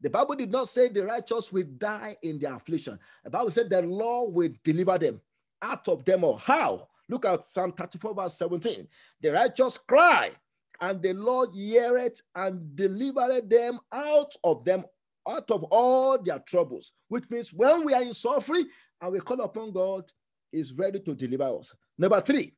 The 0.01 0.11
Bible 0.11 0.37
did 0.37 0.53
not 0.53 0.69
say 0.69 0.91
the 0.91 1.03
righteous 1.03 1.51
will 1.51 1.67
die 1.77 2.17
in 2.23 2.39
their 2.39 2.55
affliction. 2.55 3.01
The 3.25 3.31
Bible 3.31 3.51
said 3.51 3.69
the 3.69 3.83
Lord 3.83 4.33
will 4.33 4.51
deliver 4.63 4.97
them 4.97 5.21
out 5.61 5.89
of 5.89 6.05
them 6.05 6.23
all. 6.23 6.37
How? 6.37 6.87
Look 7.09 7.25
at 7.25 7.43
Psalm 7.43 7.73
34, 7.73 8.15
verse 8.15 8.39
17. 8.39 8.87
The 9.23 9.33
righteous 9.33 9.77
cry, 9.77 10.31
and 10.81 11.03
the 11.03 11.13
Lord 11.13 11.51
heareth 11.55 12.21
and 12.35 12.75
delivered 12.77 13.49
them 13.49 13.79
out 13.93 14.33
of 14.45 14.65
them, 14.65 14.85
out 15.29 15.51
of 15.51 15.65
all 15.65 16.23
their 16.23 16.39
troubles. 16.41 16.93
Which 17.09 17.25
means 17.31 17.53
when 17.53 17.85
we 17.85 17.95
are 17.95 18.03
in 18.03 18.15
suffering, 18.15 18.67
and 19.01 19.13
we 19.13 19.21
call 19.21 19.41
upon 19.41 19.73
God, 19.73 20.05
is 20.53 20.73
ready 20.73 21.01
to 21.01 21.15
deliver 21.15 21.45
us. 21.45 21.75
Number 21.99 22.21
three, 22.21 22.55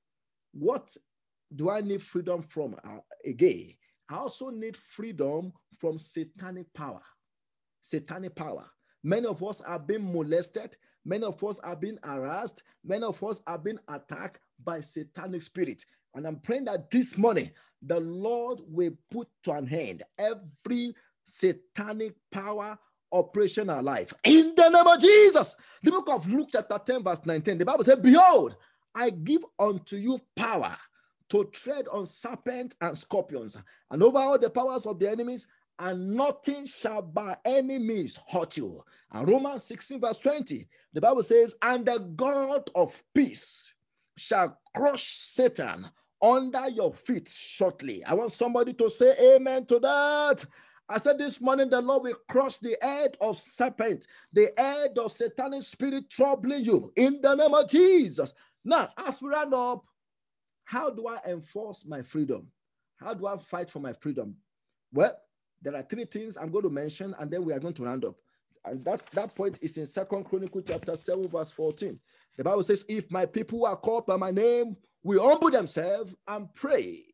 what 0.53 0.89
do 1.55 1.71
I 1.71 1.81
need 1.81 2.03
freedom 2.03 2.43
from 2.43 2.77
uh, 2.85 2.99
again? 3.25 3.75
I 4.11 4.17
also 4.17 4.51
need 4.51 4.77
freedom 4.77 5.53
from 5.79 5.99
satanic 5.99 6.73
power. 6.75 7.03
Satanic 7.83 8.35
power. 8.35 8.67
Many 9.03 9.27
of 9.27 9.43
us 9.43 9.61
are 9.61 9.79
being 9.79 10.13
molested. 10.13 10.77
Many 11.05 11.25
of 11.25 11.43
us 11.43 11.59
are 11.61 11.77
being 11.77 11.99
harassed. 12.03 12.63
Many 12.85 13.05
of 13.05 13.23
us 13.23 13.41
are 13.47 13.59
being 13.59 13.79
attacked 13.89 14.41
by 14.63 14.81
satanic 14.81 15.43
spirit. 15.43 15.85
And 16.15 16.27
I'm 16.27 16.41
praying 16.41 16.65
that 16.65 16.91
this 16.91 17.17
morning 17.17 17.51
the 17.83 18.01
Lord 18.01 18.61
will 18.67 18.93
put 19.11 19.29
to 19.45 19.53
an 19.53 19.69
end 19.73 20.03
every 20.19 20.95
satanic 21.25 22.15
power 22.31 22.79
operation 23.13 23.71
our 23.71 23.83
life. 23.83 24.13
In 24.25 24.55
the 24.57 24.69
name 24.69 24.87
of 24.87 25.01
Jesus. 25.01 25.57
The 25.83 25.91
book 25.91 26.09
of 26.11 26.29
Luke, 26.29 26.49
chapter 26.53 26.79
10, 26.85 27.03
verse 27.03 27.25
19, 27.25 27.59
the 27.59 27.65
Bible 27.65 27.85
says, 27.85 27.99
Behold, 28.01 28.57
I 28.95 29.11
give 29.11 29.43
unto 29.59 29.97
you 29.97 30.21
power 30.37 30.77
to 31.31 31.45
tread 31.45 31.87
on 31.89 32.07
serpents 32.07 32.77
and 32.81 32.97
scorpions 32.97 33.57
and 33.91 34.03
over 34.03 34.19
all 34.19 34.39
the 34.39 34.51
powers 34.51 34.87
of 34.87 34.99
the 34.99 35.11
enemies, 35.11 35.47
and 35.79 36.15
nothing 36.15 36.67
shall 36.67 37.03
by 37.03 37.37
any 37.45 37.79
means 37.79 38.19
hurt 38.29 38.57
you. 38.57 38.83
And 39.13 39.29
Romans 39.29 39.65
16, 39.65 40.01
verse 40.01 40.19
20, 40.19 40.67
the 40.93 41.01
Bible 41.01 41.23
says, 41.23 41.55
And 41.63 41.87
the 41.87 41.99
God 41.99 42.69
of 42.75 43.01
peace 43.15 43.73
shall 44.17 44.59
crush 44.75 45.17
Satan 45.19 45.89
under 46.21 46.69
your 46.69 46.93
feet 46.93 47.29
shortly. 47.29 48.05
I 48.05 48.15
want 48.15 48.33
somebody 48.33 48.73
to 48.75 48.91
say 48.91 49.15
amen 49.37 49.67
to 49.67 49.79
that. 49.79 50.45
I 50.89 50.99
said 50.99 51.19
this 51.19 51.41
morning, 51.41 51.69
the 51.69 51.83
Lord 51.83 52.05
will 52.05 52.17
crush 52.31 52.57
the 52.59 52.77
head 52.81 53.17
of 53.21 53.39
serpent, 53.39 54.07
the 54.33 54.51
head 54.57 54.97
of 54.99 55.13
satanic 55.13 55.63
spirit 55.63 56.09
troubling 56.09 56.65
you 56.65 56.93
in 56.97 57.21
the 57.21 57.35
name 57.35 57.53
of 57.53 57.69
Jesus. 57.69 58.33
Now, 58.65 58.89
as 58.97 59.21
we 59.21 59.29
round 59.29 59.53
up, 59.53 59.85
how 60.65 60.91
do 60.91 61.07
I 61.07 61.19
enforce 61.27 61.85
my 61.87 62.03
freedom? 62.03 62.49
How 62.97 63.15
do 63.15 63.27
I 63.27 63.37
fight 63.37 63.71
for 63.71 63.81
my 63.81 63.93
freedom? 63.93 64.37
Well, 64.93 65.17
there 65.61 65.77
are 65.77 65.83
three 65.83 66.05
things 66.05 66.37
I'm 66.37 66.51
going 66.51 66.65
to 66.65 66.71
mention, 66.71 67.15
and 67.19 67.31
then 67.31 67.45
we 67.45 67.53
are 67.53 67.59
going 67.59 67.75
to 67.75 67.85
round 67.85 68.05
up. 68.05 68.17
And 68.65 68.85
that, 68.85 69.03
that 69.13 69.35
point 69.35 69.59
is 69.61 69.77
in 69.77 69.87
Second 69.87 70.25
Chronicle 70.25 70.63
chapter 70.63 70.97
7, 70.97 71.29
verse 71.29 71.53
14. 71.53 71.99
The 72.37 72.45
Bible 72.45 72.63
says, 72.63 72.85
If 72.89 73.11
my 73.11 73.27
people 73.27 73.67
are 73.67 73.77
called 73.77 74.07
by 74.07 74.17
my 74.17 74.31
name, 74.31 74.77
will 75.03 75.27
humble 75.27 75.51
themselves 75.51 76.15
and 76.27 76.53
pray 76.55 77.05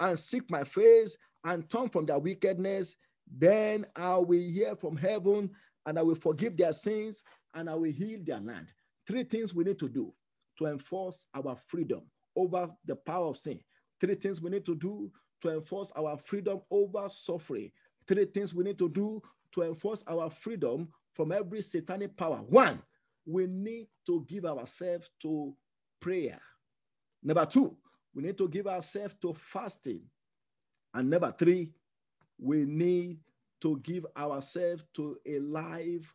and 0.00 0.18
seek 0.18 0.50
my 0.50 0.64
face 0.64 1.16
and 1.44 1.68
turn 1.68 1.88
from 1.88 2.06
their 2.06 2.18
wickedness, 2.18 2.96
then 3.30 3.86
I 3.96 4.16
will 4.16 4.40
hear 4.40 4.76
from 4.76 4.96
heaven 4.96 5.50
and 5.86 5.98
I 5.98 6.02
will 6.02 6.14
forgive 6.14 6.56
their 6.56 6.72
sins 6.72 7.22
and 7.54 7.68
I 7.68 7.74
will 7.74 7.92
heal 7.92 8.20
their 8.24 8.40
land. 8.40 8.68
Three 9.06 9.24
things 9.24 9.54
we 9.54 9.64
need 9.64 9.78
to 9.78 9.88
do 9.88 10.12
to 10.58 10.66
enforce 10.66 11.26
our 11.34 11.56
freedom 11.66 12.02
over 12.36 12.68
the 12.84 12.96
power 12.96 13.28
of 13.28 13.36
sin. 13.36 13.60
Three 14.00 14.14
things 14.14 14.40
we 14.40 14.50
need 14.50 14.64
to 14.66 14.74
do 14.74 15.10
to 15.42 15.50
enforce 15.50 15.92
our 15.96 16.16
freedom 16.16 16.60
over 16.70 17.08
suffering. 17.08 17.70
Three 18.06 18.24
things 18.26 18.54
we 18.54 18.64
need 18.64 18.78
to 18.78 18.88
do 18.88 19.22
to 19.52 19.62
enforce 19.62 20.02
our 20.06 20.30
freedom 20.30 20.88
from 21.12 21.32
every 21.32 21.62
satanic 21.62 22.16
power. 22.16 22.38
One, 22.38 22.82
we 23.26 23.46
need 23.46 23.88
to 24.06 24.24
give 24.28 24.44
ourselves 24.44 25.10
to 25.22 25.54
prayer. 26.00 26.40
Number 27.24 27.46
two, 27.46 27.74
we 28.14 28.22
need 28.22 28.36
to 28.38 28.48
give 28.48 28.66
ourselves 28.66 29.14
to 29.22 29.32
fasting. 29.32 30.02
And 30.92 31.08
number 31.08 31.34
three, 31.36 31.72
we 32.38 32.66
need 32.66 33.18
to 33.62 33.80
give 33.82 34.06
ourselves 34.16 34.84
to 34.94 35.16
a 35.26 35.38
life 35.38 36.14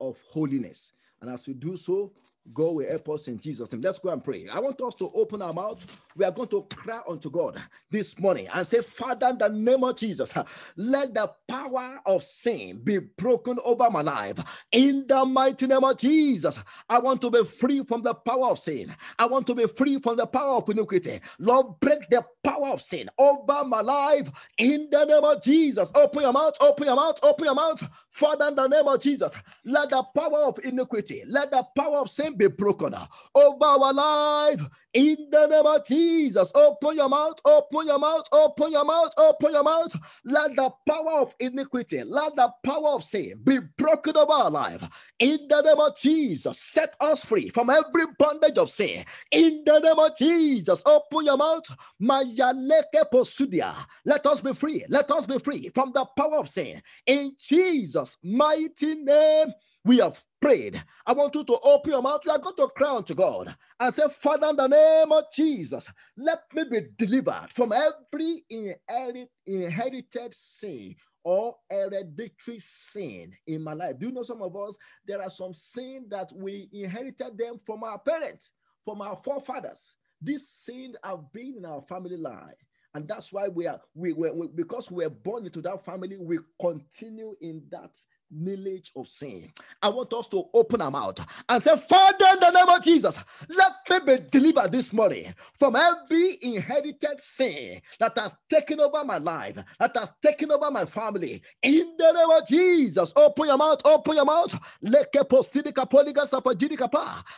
of 0.00 0.18
holiness. 0.30 0.92
And 1.20 1.30
as 1.30 1.46
we 1.46 1.52
do 1.52 1.76
so, 1.76 2.12
God 2.52 2.74
will 2.76 2.88
help 2.88 3.08
us 3.10 3.28
in 3.28 3.38
Jesus' 3.38 3.72
name. 3.72 3.82
Let's 3.82 3.98
go 3.98 4.10
and 4.10 4.22
pray. 4.22 4.46
I 4.52 4.60
want 4.60 4.80
us 4.80 4.94
to 4.96 5.10
open 5.14 5.42
our 5.42 5.52
mouth. 5.52 5.86
We 6.16 6.24
are 6.24 6.32
going 6.32 6.48
to 6.48 6.62
cry 6.74 7.00
unto 7.08 7.30
God 7.30 7.62
this 7.90 8.18
morning 8.18 8.48
and 8.52 8.66
say, 8.66 8.82
Father, 8.82 9.28
in 9.28 9.38
the 9.38 9.48
name 9.48 9.84
of 9.84 9.96
Jesus, 9.96 10.32
let 10.76 11.14
the 11.14 11.30
power 11.46 12.00
of 12.06 12.22
sin 12.24 12.80
be 12.82 12.98
broken 12.98 13.58
over 13.64 13.90
my 13.90 14.02
life. 14.02 14.38
In 14.72 15.06
the 15.06 15.24
mighty 15.24 15.66
name 15.66 15.84
of 15.84 15.96
Jesus, 15.96 16.58
I 16.88 16.98
want 16.98 17.20
to 17.22 17.30
be 17.30 17.44
free 17.44 17.84
from 17.84 18.02
the 18.02 18.14
power 18.14 18.46
of 18.46 18.58
sin. 18.58 18.94
I 19.18 19.26
want 19.26 19.46
to 19.48 19.54
be 19.54 19.66
free 19.66 19.98
from 19.98 20.16
the 20.16 20.26
power 20.26 20.56
of 20.56 20.68
iniquity. 20.68 21.20
Lord, 21.38 21.78
break 21.80 22.08
the 22.10 22.24
power 22.42 22.68
of 22.68 22.82
sin 22.82 23.08
over 23.18 23.64
my 23.64 23.80
life. 23.80 24.30
In 24.58 24.88
the 24.90 25.04
name 25.04 25.24
of 25.24 25.42
Jesus, 25.42 25.90
open 25.94 26.22
your 26.22 26.32
mouth, 26.32 26.54
open 26.60 26.86
your 26.86 26.96
mouth, 26.96 27.18
open 27.22 27.44
your 27.44 27.54
mouth. 27.54 27.88
Father, 28.18 28.48
in 28.48 28.56
the 28.56 28.66
name 28.66 28.88
of 28.88 29.00
Jesus, 29.00 29.32
let 29.64 29.90
the 29.90 30.02
power 30.02 30.40
of 30.40 30.58
iniquity, 30.64 31.22
let 31.28 31.52
the 31.52 31.64
power 31.76 31.98
of 31.98 32.10
sin 32.10 32.36
be 32.36 32.48
broken 32.48 32.92
over 33.32 33.64
our 33.64 33.92
life. 33.92 34.60
In 34.94 35.16
the 35.30 35.46
name 35.46 35.66
of 35.66 35.84
Jesus, 35.86 36.52
open 36.54 36.96
your 36.96 37.08
mouth, 37.08 37.38
open 37.44 37.86
your 37.86 37.98
mouth, 37.98 38.26
open 38.32 38.72
your 38.72 38.84
mouth, 38.84 39.12
open 39.18 39.52
your 39.52 39.62
mouth. 39.64 39.94
Let 40.24 40.56
the 40.56 40.70
power 40.88 41.20
of 41.22 41.34
iniquity, 41.40 42.02
let 42.04 42.34
the 42.36 42.50
power 42.64 42.88
of 42.90 43.02
sin 43.04 43.40
be 43.44 43.58
broken 43.78 44.16
over 44.16 44.32
our 44.32 44.50
life. 44.50 44.88
In 45.20 45.46
the 45.48 45.62
name 45.62 45.78
of 45.80 45.96
Jesus, 45.96 46.58
set 46.60 46.94
us 47.00 47.24
free 47.24 47.48
from 47.50 47.70
every 47.70 48.04
bondage 48.18 48.58
of 48.58 48.68
sin. 48.70 49.04
In 49.30 49.62
the 49.64 49.78
name 49.80 49.98
of 49.98 50.16
Jesus, 50.16 50.82
open 50.86 51.24
your 51.26 51.36
mouth. 51.38 51.64
Let 52.00 52.26
us 54.26 54.40
be 54.42 54.52
free. 54.54 54.84
Let 54.88 55.10
us 55.12 55.26
be 55.26 55.38
free 55.38 55.70
from 55.74 55.92
the 55.94 56.04
power 56.18 56.36
of 56.38 56.48
sin. 56.48 56.82
In 57.06 57.36
Jesus' 57.40 58.18
mighty 58.24 58.96
name, 58.96 59.48
we 59.84 59.98
have 59.98 60.20
prayed. 60.40 60.82
I 61.06 61.12
want 61.12 61.34
you 61.34 61.44
to 61.44 61.58
open 61.62 61.92
your 61.92 62.02
mouth. 62.02 62.20
You 62.24 62.32
are 62.32 62.38
going 62.38 62.56
to 62.56 62.68
cry 62.68 62.96
unto 62.96 63.14
God 63.14 63.54
and 63.78 63.94
say, 63.94 64.04
Father, 64.20 64.48
in 64.48 64.56
the 64.56 64.66
name 64.68 65.12
of 65.12 65.24
Jesus, 65.32 65.90
let 66.16 66.40
me 66.54 66.64
be 66.70 66.80
delivered 66.96 67.48
from 67.54 67.72
every 67.72 68.44
inherit, 68.50 69.30
inherited 69.46 70.34
sin 70.34 70.96
or 71.24 71.56
hereditary 71.70 72.58
sin 72.58 73.32
in 73.46 73.62
my 73.62 73.74
life. 73.74 73.98
Do 73.98 74.06
you 74.06 74.12
know 74.12 74.22
some 74.22 74.42
of 74.42 74.56
us? 74.56 74.76
There 75.06 75.22
are 75.22 75.30
some 75.30 75.54
sin 75.54 76.06
that 76.10 76.32
we 76.34 76.68
inherited 76.72 77.36
them 77.36 77.60
from 77.66 77.84
our 77.84 77.98
parents, 77.98 78.50
from 78.84 79.02
our 79.02 79.16
forefathers. 79.24 79.94
These 80.20 80.48
sins 80.48 80.96
have 81.04 81.32
been 81.32 81.56
in 81.58 81.64
our 81.64 81.82
family 81.82 82.16
line. 82.16 82.54
And 82.94 83.06
that's 83.06 83.32
why 83.32 83.48
we 83.48 83.66
are, 83.66 83.80
we, 83.94 84.12
we, 84.14 84.30
we 84.30 84.48
because 84.48 84.90
we're 84.90 85.10
born 85.10 85.44
into 85.44 85.60
that 85.62 85.84
family, 85.84 86.16
we 86.18 86.38
continue 86.60 87.34
in 87.40 87.62
that 87.70 87.90
knowledge 88.30 88.92
of 88.96 89.08
sin. 89.08 89.50
I 89.82 89.88
want 89.88 90.12
us 90.12 90.28
to 90.28 90.44
open 90.54 90.80
our 90.82 90.90
mouth 90.90 91.24
and 91.48 91.62
say, 91.62 91.76
Father, 91.76 92.26
in 92.32 92.40
the 92.40 92.50
name 92.50 92.68
of 92.68 92.82
Jesus, 92.82 93.18
let 93.48 94.06
me 94.06 94.16
be 94.16 94.22
delivered 94.30 94.72
this 94.72 94.92
morning 94.92 95.34
from 95.58 95.76
every 95.76 96.38
inherited 96.42 97.20
sin 97.20 97.80
that 97.98 98.16
has 98.18 98.34
taken 98.50 98.80
over 98.80 99.04
my 99.04 99.18
life, 99.18 99.56
that 99.78 99.96
has 99.96 100.10
taken 100.22 100.50
over 100.52 100.70
my 100.70 100.84
family. 100.84 101.42
In 101.62 101.94
the 101.98 102.12
name 102.12 102.30
of 102.30 102.46
Jesus, 102.46 103.12
open 103.16 103.46
your 103.46 103.58
mouth, 103.58 103.80
open 103.84 104.16
your 104.16 104.24
mouth. 104.24 104.58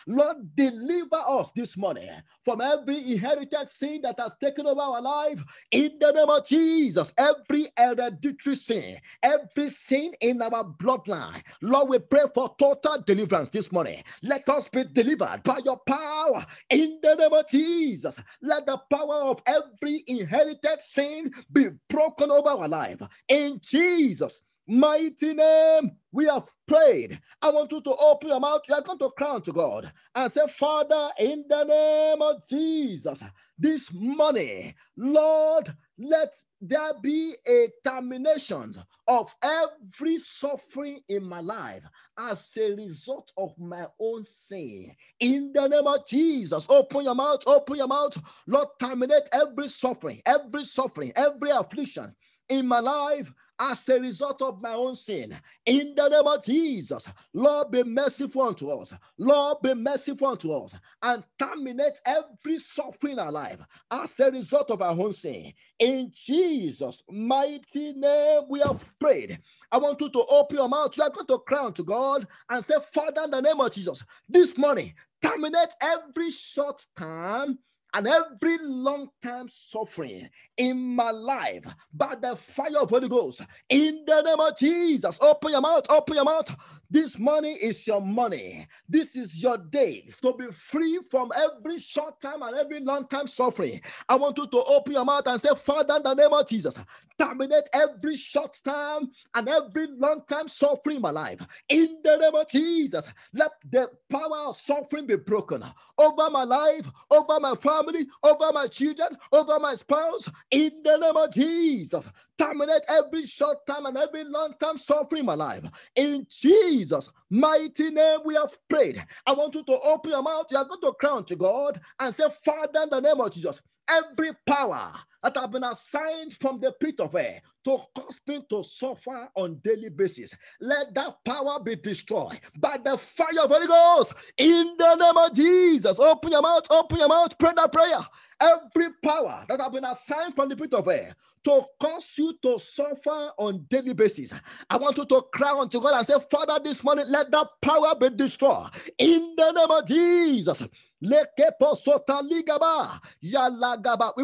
Lord, 0.07 0.57
deliver 0.57 1.16
us 1.29 1.50
this 1.53 1.76
morning 1.76 2.11
from 2.44 2.61
every 2.61 3.12
inherited 3.12 3.68
sin 3.68 4.00
that 4.03 4.18
has 4.18 4.35
taken 4.40 4.66
over 4.66 4.81
our 4.81 5.03
life. 5.03 5.40
In 5.70 5.92
the 6.00 6.12
name 6.12 6.29
of 6.29 6.44
Jesus, 6.44 7.12
every 7.16 7.68
hereditary 7.76 8.57
sin, 8.57 8.98
every 9.22 9.68
sin 9.68 10.12
in 10.20 10.42
our 10.42 10.64
bloodline. 10.80 11.42
Lord, 11.62 11.90
we 11.90 11.98
pray 11.98 12.24
for 12.34 12.54
total 12.58 13.02
deliverance 13.06 13.50
this 13.50 13.70
morning. 13.72 14.02
Let 14.22 14.48
us 14.48 14.68
be 14.68 14.84
delivered 14.84 15.42
by 15.44 15.60
your 15.64 15.78
power 15.86 16.44
in 16.70 16.98
the 17.02 17.14
name 17.16 17.32
of 17.32 17.48
Jesus. 17.48 18.20
Let 18.42 18.66
the 18.66 18.78
power 18.92 19.22
of 19.24 19.42
every 19.46 20.04
inherited 20.06 20.80
sin 20.80 21.32
be 21.52 21.66
broken 21.88 22.30
over 22.30 22.50
our 22.50 22.68
life 22.68 23.02
in 23.28 23.60
Jesus' 23.62 24.42
mighty 24.66 25.34
name. 25.34 25.92
We 26.12 26.26
have 26.26 26.48
prayed. 26.66 27.20
I 27.42 27.50
want 27.50 27.72
you 27.72 27.80
to 27.82 27.96
open 27.96 28.28
your 28.30 28.40
mouth. 28.40 28.62
You 28.68 28.74
are 28.76 28.82
going 28.82 28.98
to 28.98 29.10
cry 29.10 29.38
to 29.40 29.52
God 29.52 29.92
and 30.14 30.32
say, 30.32 30.42
Father, 30.58 31.10
in 31.18 31.44
the 31.48 31.64
name 31.64 32.22
of 32.22 32.48
Jesus, 32.48 33.22
this 33.58 33.90
money, 33.92 34.74
Lord, 34.96 35.74
let 36.00 36.34
there 36.62 36.94
be 37.02 37.34
a 37.46 37.68
termination 37.84 38.74
of 39.06 39.34
every 39.42 40.16
suffering 40.16 41.00
in 41.08 41.24
my 41.24 41.40
life 41.40 41.82
as 42.18 42.56
a 42.58 42.74
result 42.74 43.32
of 43.36 43.52
my 43.58 43.86
own 44.00 44.22
sin. 44.22 44.92
In 45.20 45.52
the 45.52 45.68
name 45.68 45.86
of 45.86 46.06
Jesus, 46.06 46.66
open 46.70 47.04
your 47.04 47.14
mouth, 47.14 47.42
open 47.46 47.76
your 47.76 47.88
mouth. 47.88 48.16
Lord, 48.46 48.68
terminate 48.80 49.28
every 49.32 49.68
suffering, 49.68 50.22
every 50.26 50.64
suffering, 50.64 51.12
every 51.16 51.50
affliction 51.50 52.14
in 52.50 52.66
my 52.66 52.80
life 52.80 53.32
as 53.58 53.88
a 53.90 54.00
result 54.00 54.40
of 54.42 54.60
my 54.62 54.72
own 54.72 54.96
sin. 54.96 55.36
In 55.66 55.94
the 55.94 56.08
name 56.08 56.26
of 56.26 56.42
Jesus, 56.42 57.08
Lord, 57.34 57.70
be 57.70 57.84
merciful 57.84 58.42
unto 58.42 58.70
us. 58.70 58.94
Lord, 59.18 59.58
be 59.62 59.74
merciful 59.74 60.28
unto 60.28 60.52
us 60.52 60.76
and 61.02 61.22
terminate 61.38 62.00
every 62.06 62.58
suffering 62.58 63.14
in 63.14 63.18
our 63.18 63.30
life 63.30 63.58
as 63.90 64.18
a 64.20 64.30
result 64.30 64.70
of 64.70 64.80
our 64.80 64.98
own 64.98 65.12
sin. 65.12 65.52
In 65.78 66.10
Jesus' 66.14 67.04
mighty 67.10 67.92
name, 67.92 68.42
we 68.48 68.60
have 68.60 68.82
prayed. 68.98 69.38
I 69.70 69.78
want 69.78 70.00
you 70.00 70.08
to 70.08 70.24
open 70.28 70.56
your 70.56 70.68
mouth. 70.68 70.96
You 70.96 71.04
are 71.04 71.10
going 71.10 71.26
to 71.26 71.38
cry 71.38 71.64
unto 71.64 71.84
God 71.84 72.26
and 72.48 72.64
say, 72.64 72.74
Father, 72.92 73.22
in 73.24 73.30
the 73.30 73.40
name 73.40 73.60
of 73.60 73.70
Jesus, 73.70 74.02
this 74.28 74.56
morning, 74.56 74.94
terminate 75.22 75.68
every 75.80 76.30
short 76.30 76.84
term 76.96 77.58
and 77.94 78.07
every 78.07 78.59
long 78.62 79.09
time 79.22 79.48
suffering 79.48 80.29
in 80.57 80.79
my 80.79 81.11
life 81.11 81.64
by 81.92 82.14
the 82.14 82.37
fire 82.37 82.79
of 82.81 82.90
Holy 82.90 83.09
Ghost. 83.09 83.42
In 83.68 84.05
the 84.07 84.22
name 84.22 84.40
of 84.40 84.57
Jesus, 84.57 85.18
open 85.20 85.53
your 85.53 85.61
mouth, 85.61 85.87
open 85.88 86.16
your 86.16 86.24
mouth. 86.24 86.55
This 86.90 87.18
money 87.18 87.53
is 87.53 87.87
your 87.87 88.00
money. 88.00 88.66
This 88.88 89.16
is 89.16 89.42
your 89.42 89.59
day 89.59 90.09
to 90.22 90.33
be 90.35 90.46
free 90.53 90.98
from 91.11 91.31
every 91.37 91.79
short 91.79 92.20
time 92.20 92.42
and 92.42 92.57
every 92.57 92.81
long 92.81 93.07
time 93.07 93.26
suffering. 93.26 93.81
I 94.09 94.16
want 94.16 94.38
you 94.38 94.46
to 94.46 94.64
open 94.64 94.92
your 94.94 95.05
mouth 95.05 95.26
and 95.26 95.40
say, 95.40 95.50
Father, 95.62 95.96
in 95.96 96.03
the 96.03 96.14
name 96.14 96.33
of 96.33 96.46
Jesus, 96.48 96.79
terminate 97.20 97.68
every 97.74 98.16
short 98.16 98.56
time 98.64 99.11
and 99.35 99.48
every 99.48 99.87
long 99.88 100.22
time 100.28 100.48
suffering 100.48 100.96
in 100.96 101.02
my 101.02 101.11
life. 101.11 101.46
In 101.68 102.00
the 102.02 102.16
name 102.16 102.35
of 102.35 102.48
Jesus, 102.48 103.09
let 103.35 103.50
the 103.70 103.90
power 104.09 104.48
of 104.48 104.56
suffering 104.56 105.06
be 105.06 105.16
broken 105.16 105.62
over 105.98 106.30
my 106.30 106.44
life, 106.44 106.87
over 107.11 107.38
my 107.40 107.54
family, 107.56 108.06
over 108.22 108.52
my 108.52 108.66
children, 108.68 109.16
over 109.33 109.59
my 109.59 109.74
spouse, 109.74 110.30
in 110.50 110.72
the 110.83 110.96
name 110.96 111.16
of 111.16 111.33
Jesus, 111.33 112.09
terminate 112.38 112.83
every 112.88 113.26
short 113.26 113.66
time 113.66 113.85
and 113.87 113.98
every 113.98 114.24
long 114.24 114.54
time 114.59 114.78
suffering 114.78 115.20
in 115.20 115.26
my 115.26 115.35
life. 115.35 115.64
In 115.96 116.26
Jesus' 116.30 117.11
mighty 117.28 117.90
name, 117.90 118.20
we 118.24 118.35
have 118.35 118.56
prayed. 118.68 119.04
I 119.26 119.33
want 119.33 119.54
you 119.54 119.62
to 119.64 119.80
open 119.80 120.12
your 120.12 120.22
mouth. 120.22 120.46
You 120.50 120.56
are 120.56 120.64
going 120.64 120.80
to 120.80 120.92
crown 120.94 121.24
to 121.26 121.37
God 121.37 121.80
and 121.98 122.14
say, 122.14 122.24
Father, 122.44 122.83
in 122.85 122.90
the 122.90 123.00
name 123.00 123.20
of 123.20 123.30
Jesus, 123.30 123.61
every 123.88 124.30
power 124.46 124.94
that 125.22 125.37
have 125.37 125.50
been 125.50 125.64
assigned 125.64 126.35
from 126.40 126.61
the 126.61 126.72
pit 126.72 127.00
of 127.00 127.14
air 127.14 127.42
to 127.64 127.78
cause 127.94 128.20
me 128.26 128.40
to 128.50 128.64
suffer 128.64 129.28
on 129.35 129.61
daily 129.62 129.90
basis. 129.90 130.35
Let 130.61 130.94
that 130.94 131.16
power 131.24 131.61
be 131.61 131.76
destroyed 131.76 132.40
by 132.56 132.78
the 132.78 132.96
fire 132.96 133.44
of 133.44 133.50
Holy 133.50 133.66
Ghost 133.66 134.14
in 134.37 134.74
the 134.78 134.94
name 134.96 135.16
of 135.16 135.35
Jesus. 135.35 135.98
Open 135.98 136.33
your 136.33 136.42
mouth, 136.42 136.66
open 136.70 136.98
your 136.98 137.09
mouth, 137.09 137.37
pray 137.38 137.52
that 137.56 137.72
prayer. 137.72 138.00
Every 138.40 138.92
power 139.04 139.44
that 139.48 139.61
have 139.61 139.72
been 139.72 139.85
assigned 139.85 140.35
from 140.35 140.48
the 140.48 140.56
pit 140.56 140.72
of 140.72 140.88
air 140.88 141.14
to 141.44 141.62
cause 141.78 142.12
you 142.16 142.35
to 142.42 142.59
suffer 142.59 143.30
on 143.38 143.66
daily 143.68 143.92
basis. 143.92 144.35
I 144.68 144.76
want 144.78 144.96
you 144.96 145.04
to 145.04 145.22
cry 145.33 145.59
unto 145.59 145.80
God 145.80 145.94
and 145.96 146.06
say, 146.06 146.14
Father, 146.30 146.59
this 146.62 146.83
morning 146.83 147.06
let 147.09 147.30
that 147.30 147.46
power 147.61 147.94
be 147.94 148.11
destroyed 148.11 148.68
in 148.98 149.35
the 149.37 149.52
name 149.52 149.70
of 149.70 149.87
Jesus. 149.87 150.66
We 151.02 151.16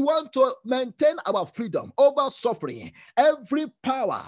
want 0.01 0.33
to 0.35 0.55
maintain 0.65 1.17
our 1.27 1.47
freedom 1.47 1.93
over 1.97 2.29
suffering. 2.29 2.93
Every 3.17 3.67
power, 3.83 4.23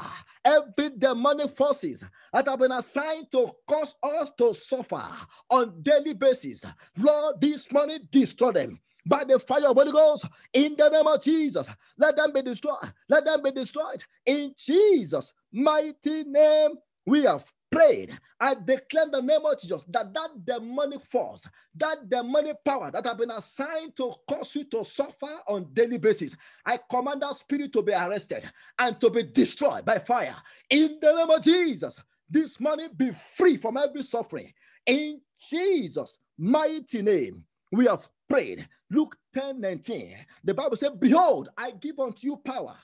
every 0.44 0.90
demonic 0.96 1.54
forces 1.54 2.04
that 2.32 2.48
have 2.48 2.58
been 2.58 2.72
assigned 2.72 3.30
to 3.32 3.50
cause 3.68 3.94
us 4.02 4.32
to 4.38 4.54
suffer 4.54 5.02
on 5.50 5.82
daily 5.82 6.14
basis. 6.14 6.64
Lord, 6.96 7.40
this 7.40 7.70
morning 7.70 8.08
destroy 8.10 8.52
them 8.52 8.80
by 9.04 9.24
the 9.24 9.38
fire 9.38 9.68
of 9.68 9.76
Holy 9.76 9.92
Ghost 9.92 10.26
in 10.52 10.74
the 10.76 10.88
name 10.88 11.06
of 11.06 11.22
Jesus. 11.22 11.68
Let 11.98 12.16
them 12.16 12.32
be 12.32 12.42
destroyed. 12.42 12.92
Let 13.08 13.26
them 13.26 13.42
be 13.42 13.50
destroyed 13.50 14.04
in 14.24 14.54
Jesus' 14.56 15.32
mighty 15.52 16.24
name. 16.24 16.70
We 17.06 17.24
have 17.24 17.50
prayed. 17.70 18.18
I 18.40 18.54
declare 18.54 19.06
the 19.10 19.20
name 19.20 19.44
of 19.44 19.60
Jesus 19.60 19.84
that 19.84 20.12
that 20.12 20.44
demonic 20.44 21.04
force, 21.04 21.48
that 21.74 22.08
demonic 22.08 22.62
power 22.64 22.90
that 22.90 23.04
have 23.04 23.18
been 23.18 23.30
assigned 23.30 23.96
to 23.96 24.14
cause 24.28 24.54
you 24.54 24.64
to 24.64 24.84
suffer 24.84 25.40
on 25.46 25.68
daily 25.72 25.98
basis, 25.98 26.36
I 26.64 26.78
command 26.90 27.22
that 27.22 27.36
spirit 27.36 27.72
to 27.72 27.82
be 27.82 27.92
arrested 27.92 28.48
and 28.78 29.00
to 29.00 29.10
be 29.10 29.24
destroyed 29.24 29.84
by 29.84 29.98
fire. 29.98 30.36
In 30.70 30.98
the 31.00 31.12
name 31.14 31.30
of 31.30 31.42
Jesus, 31.42 32.00
this 32.28 32.60
money 32.60 32.88
be 32.96 33.12
free 33.12 33.56
from 33.56 33.76
every 33.76 34.02
suffering. 34.02 34.52
In 34.86 35.20
Jesus' 35.50 36.18
mighty 36.36 37.02
name, 37.02 37.44
we 37.72 37.86
have 37.86 38.08
prayed. 38.28 38.68
Luke 38.90 39.16
10 39.34 39.60
19. 39.60 40.16
The 40.44 40.54
Bible 40.54 40.76
said, 40.76 40.98
Behold, 41.00 41.48
I 41.56 41.72
give 41.72 41.98
unto 41.98 42.26
you 42.26 42.36
power 42.36 42.76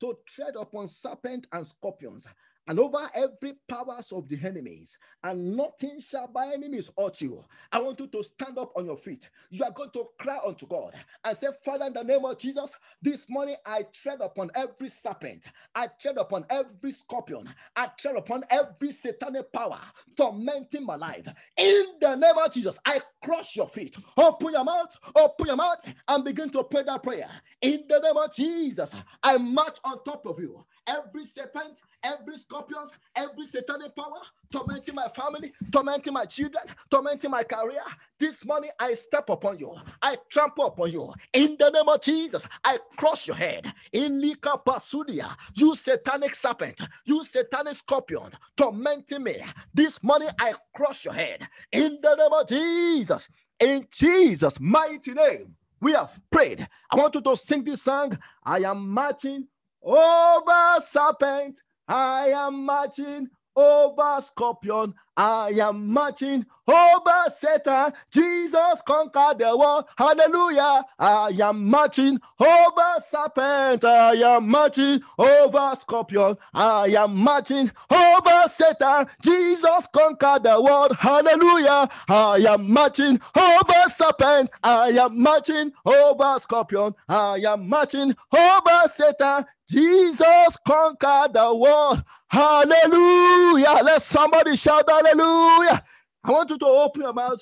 to 0.00 0.18
tread 0.26 0.54
upon 0.58 0.88
serpents 0.88 1.48
and 1.52 1.66
scorpions 1.66 2.26
and 2.66 2.78
over 2.78 3.10
every 3.14 3.54
powers 3.68 4.12
of 4.12 4.28
the 4.28 4.38
enemies, 4.44 4.98
and 5.22 5.56
nothing 5.56 6.00
shall 6.00 6.28
by 6.28 6.48
enemies 6.54 6.90
hurt 6.98 7.20
you. 7.20 7.44
I 7.72 7.80
want 7.80 8.00
you 8.00 8.06
to 8.08 8.24
stand 8.24 8.58
up 8.58 8.72
on 8.76 8.86
your 8.86 8.96
feet. 8.96 9.28
You 9.50 9.64
are 9.64 9.70
going 9.72 9.90
to 9.92 10.06
cry 10.18 10.38
unto 10.46 10.66
God 10.66 10.94
and 11.24 11.36
say, 11.36 11.48
Father, 11.64 11.86
in 11.86 11.94
the 11.94 12.04
name 12.04 12.24
of 12.24 12.38
Jesus, 12.38 12.74
this 13.02 13.28
morning 13.28 13.56
I 13.66 13.84
tread 13.92 14.20
upon 14.20 14.50
every 14.54 14.88
serpent, 14.88 15.48
I 15.74 15.88
tread 16.00 16.18
upon 16.18 16.46
every 16.50 16.92
scorpion, 16.92 17.48
I 17.76 17.88
tread 17.98 18.16
upon 18.16 18.44
every 18.50 18.92
satanic 18.92 19.52
power 19.52 19.80
tormenting 20.16 20.86
my 20.86 20.96
life. 20.96 21.26
In 21.56 21.84
the 22.00 22.14
name 22.16 22.38
of 22.38 22.52
Jesus, 22.52 22.78
I 22.86 23.00
crush 23.22 23.56
your 23.56 23.68
feet. 23.68 23.96
Open 24.16 24.52
your 24.52 24.64
mouth, 24.64 24.96
open 25.16 25.46
your 25.46 25.56
mouth, 25.56 25.84
and 26.08 26.24
begin 26.24 26.50
to 26.50 26.64
pray 26.64 26.82
that 26.84 27.02
prayer. 27.02 27.28
In 27.60 27.84
the 27.88 27.98
name 28.00 28.16
of 28.16 28.34
Jesus, 28.34 28.94
I 29.22 29.36
march 29.38 29.78
on 29.84 30.02
top 30.04 30.26
of 30.26 30.38
you. 30.38 30.64
Every 30.86 31.24
serpent, 31.24 31.80
every 32.02 32.36
scorpions, 32.54 32.92
every 33.16 33.44
satanic 33.44 33.94
power 33.96 34.20
tormenting 34.52 34.94
my 34.94 35.08
family, 35.08 35.52
tormenting 35.72 36.12
my 36.12 36.24
children, 36.24 36.62
tormenting 36.88 37.30
my 37.30 37.42
career. 37.42 37.82
This 38.18 38.44
morning 38.44 38.70
I 38.78 38.94
step 38.94 39.28
upon 39.28 39.58
you. 39.58 39.74
I 40.00 40.16
trample 40.30 40.66
upon 40.66 40.92
you. 40.92 41.12
In 41.32 41.56
the 41.58 41.70
name 41.70 41.88
of 41.88 42.00
Jesus, 42.00 42.46
I 42.64 42.78
crush 42.96 43.26
your 43.26 43.36
head. 43.36 43.72
In 43.92 44.20
Lika 44.20 44.60
Pasudia, 44.64 45.34
you 45.54 45.74
satanic 45.74 46.36
serpent, 46.36 46.80
you 47.04 47.24
satanic 47.24 47.74
scorpion 47.74 48.30
tormenting 48.56 49.24
me. 49.24 49.42
This 49.72 50.00
morning 50.02 50.28
I 50.38 50.54
crush 50.72 51.04
your 51.04 51.14
head. 51.14 51.46
In 51.72 51.98
the 52.00 52.14
name 52.14 52.32
of 52.32 52.48
Jesus, 52.48 53.28
in 53.58 53.84
Jesus' 53.92 54.60
mighty 54.60 55.12
name, 55.12 55.56
we 55.80 55.92
have 55.92 56.20
prayed. 56.30 56.66
I 56.88 56.96
want 56.96 57.16
you 57.16 57.20
to 57.20 57.36
sing 57.36 57.64
this 57.64 57.82
song. 57.82 58.16
I 58.44 58.58
am 58.60 58.88
marching 58.88 59.48
over 59.82 60.76
serpent 60.78 61.60
I 61.88 62.28
am 62.28 62.64
marching 62.64 63.28
over 63.56 64.20
scorpion. 64.20 64.94
I 65.16 65.50
am 65.60 65.86
marching 65.92 66.44
over 66.66 67.24
Satan. 67.28 67.92
Jesus 68.10 68.82
conquered 68.84 69.38
the 69.38 69.56
world. 69.56 69.84
Hallelujah. 69.96 70.84
I 70.98 71.28
am 71.40 71.68
marching 71.70 72.18
over 72.40 72.94
serpent. 72.98 73.84
I 73.84 74.14
am 74.14 74.48
marching 74.48 75.00
over 75.18 75.72
scorpion. 75.76 76.36
I 76.52 76.88
am 76.98 77.14
marching 77.16 77.70
over 77.90 78.48
Satan. 78.48 79.06
Jesus 79.22 79.86
conquered 79.92 80.42
the 80.42 80.60
world. 80.60 80.96
Hallelujah. 80.98 81.88
I 82.08 82.44
am 82.48 82.72
marching 82.72 83.20
over 83.36 83.88
serpent. 83.88 84.50
I 84.64 84.88
am 84.88 85.20
marching 85.22 85.72
over 85.84 86.38
scorpion. 86.40 86.94
I 87.08 87.36
am 87.46 87.68
marching 87.68 88.16
over 88.32 88.88
Satan. 88.88 89.46
Jesus 89.68 90.56
conquered 90.66 91.32
the 91.34 91.54
world. 91.54 92.04
Hallelujah. 92.28 93.80
Let 93.82 94.02
somebody 94.02 94.56
shout 94.56 94.84
hallelujah. 94.88 95.82
I 96.22 96.30
want 96.30 96.50
you 96.50 96.58
to 96.58 96.66
open 96.66 97.02
your 97.02 97.12
mouth 97.12 97.40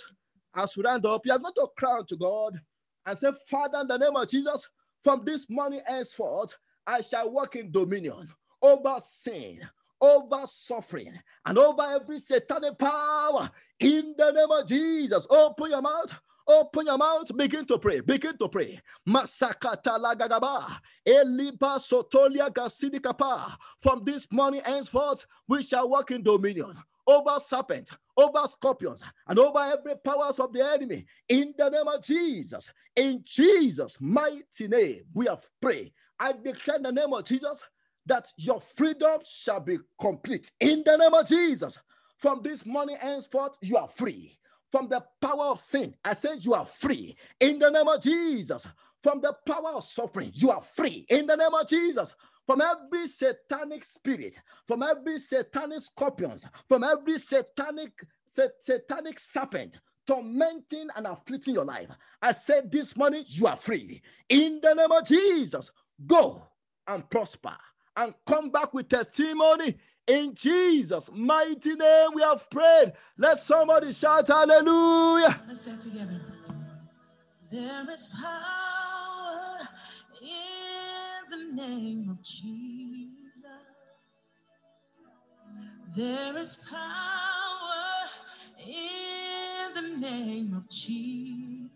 as 0.55 0.77
we 0.77 0.85
round 0.85 1.07
up. 1.07 1.25
You 1.25 1.33
are 1.33 1.39
going 1.39 1.55
to 1.55 1.69
cry 1.77 2.01
to 2.07 2.17
God 2.17 2.61
and 3.07 3.19
say, 3.19 3.31
Father, 3.49 3.81
in 3.81 3.89
the 3.89 3.97
name 3.99 4.17
of 4.17 4.29
Jesus, 4.29 4.69
from 5.03 5.25
this 5.25 5.47
morning 5.49 5.81
henceforth, 5.87 6.57
I 6.87 7.01
shall 7.01 7.31
walk 7.31 7.57
in 7.57 7.71
dominion 7.73 8.29
over 8.61 8.97
sin, 9.01 9.61
over 10.01 10.47
suffering, 10.47 11.19
and 11.47 11.59
over 11.59 11.83
every 11.83 12.19
satanic 12.19 12.79
power 12.79 13.51
in 13.81 14.15
the 14.17 14.31
name 14.33 14.51
of 14.51 14.67
Jesus. 14.67 15.27
Open 15.31 15.71
your 15.71 15.83
mouth. 15.83 16.13
Open 16.47 16.87
your 16.87 16.99
mouth, 16.99 17.37
begin 17.37 17.65
to 17.67 17.79
pray, 17.79 18.01
begin 18.01 18.37
to 18.39 18.49
pray. 18.49 18.81
Masakata 19.09 19.99
lagagaba, 19.99 20.79
eliba 21.07 21.79
sotolia 21.79 22.51
gasidikapa. 22.51 23.57
From 23.81 24.03
this 24.05 24.27
morning 24.31 24.63
henceforth, 24.65 25.27
we 25.49 25.63
shall 25.63 25.89
walk 25.89 26.11
in 26.11 26.23
dominion 26.23 26.77
over 27.07 27.39
serpents, 27.41 27.93
over 28.17 28.47
scorpions, 28.47 29.03
and 29.27 29.39
over 29.39 29.59
every 29.59 29.97
powers 29.97 30.39
of 30.41 30.53
the 30.53 30.65
enemy. 30.65 31.05
In 31.29 31.55
the 31.57 31.69
name 31.69 31.89
of 31.89 32.03
Jesus, 32.03 32.73
in 32.97 33.23
Jesus' 33.25 33.97
mighty 34.01 34.69
name, 34.69 35.03
we 35.15 35.27
have 35.27 35.45
prayed. 35.61 35.93
I 36.19 36.33
declare 36.33 36.77
in 36.77 36.85
the 36.85 36.93
name 36.93 37.13
of 37.13 37.25
Jesus 37.25 37.65
that 38.07 38.33
your 38.37 38.61
freedom 38.77 39.21
shall 39.25 39.61
be 39.61 39.79
complete. 40.01 40.51
In 40.61 40.83
the 40.85 40.97
name 40.97 41.15
of 41.15 41.27
Jesus, 41.27 41.79
from 42.19 42.41
this 42.43 42.65
morning 42.65 42.97
henceforth, 43.01 43.57
you 43.61 43.77
are 43.77 43.89
free 43.89 44.39
from 44.73 44.89
the 44.89 45.05
power 45.21 45.45
of 45.45 45.61
sin. 45.61 45.95
I 46.05 46.15
said 46.15 46.45
you 46.45 46.55
are 46.55 46.67
free 46.67 47.17
in 47.39 47.59
the 47.59 47.71
name 47.71 47.87
of 47.87 48.03
Jesus. 48.03 48.67
From 49.03 49.21
the 49.21 49.35
power 49.47 49.75
of 49.75 49.85
suffering, 49.85 50.33
you 50.35 50.51
are 50.51 50.63
free 50.63 51.07
in 51.09 51.27
the 51.27 51.37
name 51.37 51.55
of 51.55 51.69
Jesus. 51.69 52.15
From 52.47 52.61
every 52.61 53.07
satanic 53.07 53.85
spirit, 53.85 54.41
from 54.67 54.83
every 54.83 55.19
satanic 55.19 55.81
scorpions, 55.81 56.47
from 56.69 56.83
every 56.83 57.19
satanic 57.19 57.93
satanic 58.61 59.21
serpent 59.21 59.79
tormenting 60.07 60.89
and 60.97 61.07
afflicting 61.07 61.55
your 61.55 61.65
life. 61.65 61.89
I 62.21 62.33
said 62.33 62.73
this 62.73 62.97
morning 62.97 63.25
you 63.27 63.47
are 63.47 63.57
free 63.57 64.03
in 64.29 64.61
the 64.63 64.75
name 64.75 64.91
of 64.91 65.05
Jesus. 65.07 65.71
Go 66.07 66.43
and 66.87 67.09
prosper 67.09 67.55
and 67.97 68.15
come 68.27 68.51
back 68.51 68.75
with 68.75 68.89
testimony 68.89 69.77
in 70.07 70.35
Jesus' 70.35 71.11
mighty 71.13 71.75
name, 71.75 72.11
we 72.15 72.23
have 72.23 72.49
prayed. 72.51 72.93
Let 73.17 73.39
somebody 73.39 73.93
shout 73.93 74.29
hallelujah. 74.29 75.41
Let's 75.49 75.63
say 75.63 75.77
together. 75.81 76.21
There 77.51 77.91
is 77.91 78.09
power 78.21 79.59
in 80.21 81.31
the 81.31 81.63
name 81.63 82.09
of 82.11 82.23
Jesus. 82.23 83.13
There 85.95 86.37
is 86.39 86.57
power 86.71 88.09
in 88.67 89.75
the 89.75 89.83
name 89.99 90.55
of 90.57 90.69
Jesus. 90.71 91.71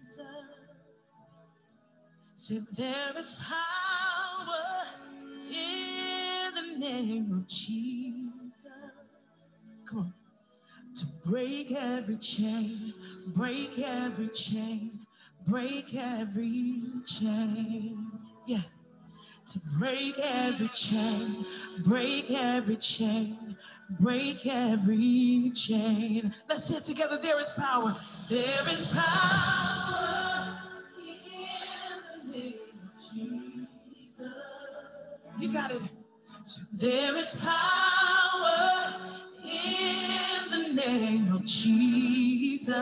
Say, 2.37 2.63
there 2.73 3.13
is 3.19 3.35
power 3.35 4.85
in 5.51 6.55
the 6.55 6.79
name 6.79 7.33
of 7.33 7.47
Jesus. 7.47 8.16
Come 9.87 9.99
on. 9.99 10.15
To 10.97 11.07
break 11.25 11.71
every 11.73 12.17
chain, 12.17 12.93
break 13.29 13.79
every 13.79 14.29
chain, 14.29 15.07
break 15.47 15.95
every 15.95 16.83
chain. 17.07 18.11
Yeah. 18.47 18.63
To 19.49 19.61
break 19.79 20.19
every 20.19 20.69
chain, 20.69 21.47
break 21.85 22.31
every 22.33 22.77
chain, 22.77 23.57
break 24.01 24.45
every 24.47 25.53
chain. 25.55 26.35
Let's 26.49 26.65
say 26.65 26.79
it 26.79 26.85
together. 26.85 27.19
There 27.19 27.41
is 27.41 27.53
power. 27.53 27.95
There 28.29 28.69
is 28.71 28.87
power 28.87 30.59
in 30.99 32.33
the 32.33 32.39
name 32.39 32.55
of 32.83 33.15
Jesus. 33.15 34.33
You 35.39 35.53
got 35.53 35.71
it. 35.71 35.83
So 36.45 36.63
there 36.73 37.17
is 37.17 37.35
power 37.35 39.06
name 40.87 41.33
of 41.35 41.45
Jesus. 41.45 42.77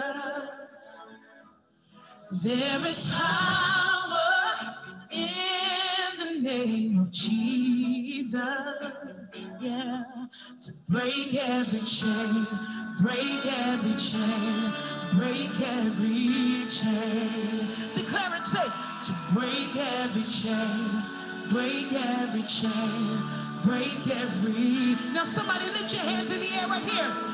There 2.31 2.87
is 2.87 3.07
power 3.11 4.77
in 5.11 5.29
the 6.19 6.41
name 6.41 6.99
of 6.99 7.11
Jesus. 7.11 8.35
Yeah, 9.61 10.05
to 10.63 10.73
break 10.89 11.35
every 11.35 11.81
chain, 11.81 12.47
break 13.01 13.47
every 13.47 13.95
chain, 13.95 14.73
break 15.13 15.61
every 15.61 16.67
chain. 16.69 17.69
Declare 17.95 18.35
it, 18.37 18.47
say, 18.47 18.69
to 19.07 19.13
break 19.33 19.77
every 19.77 20.27
chain, 20.41 21.03
break 21.51 21.93
every 21.93 22.43
chain 22.43 23.45
break 23.65 24.07
every. 24.09 24.95
Now, 25.15 25.25
somebody 25.25 25.65
lift 25.71 25.95
your 25.95 26.03
hands 26.03 26.31
in 26.31 26.41
the 26.41 26.49
air 26.49 26.69
right 26.69 26.85
here. 26.85 27.34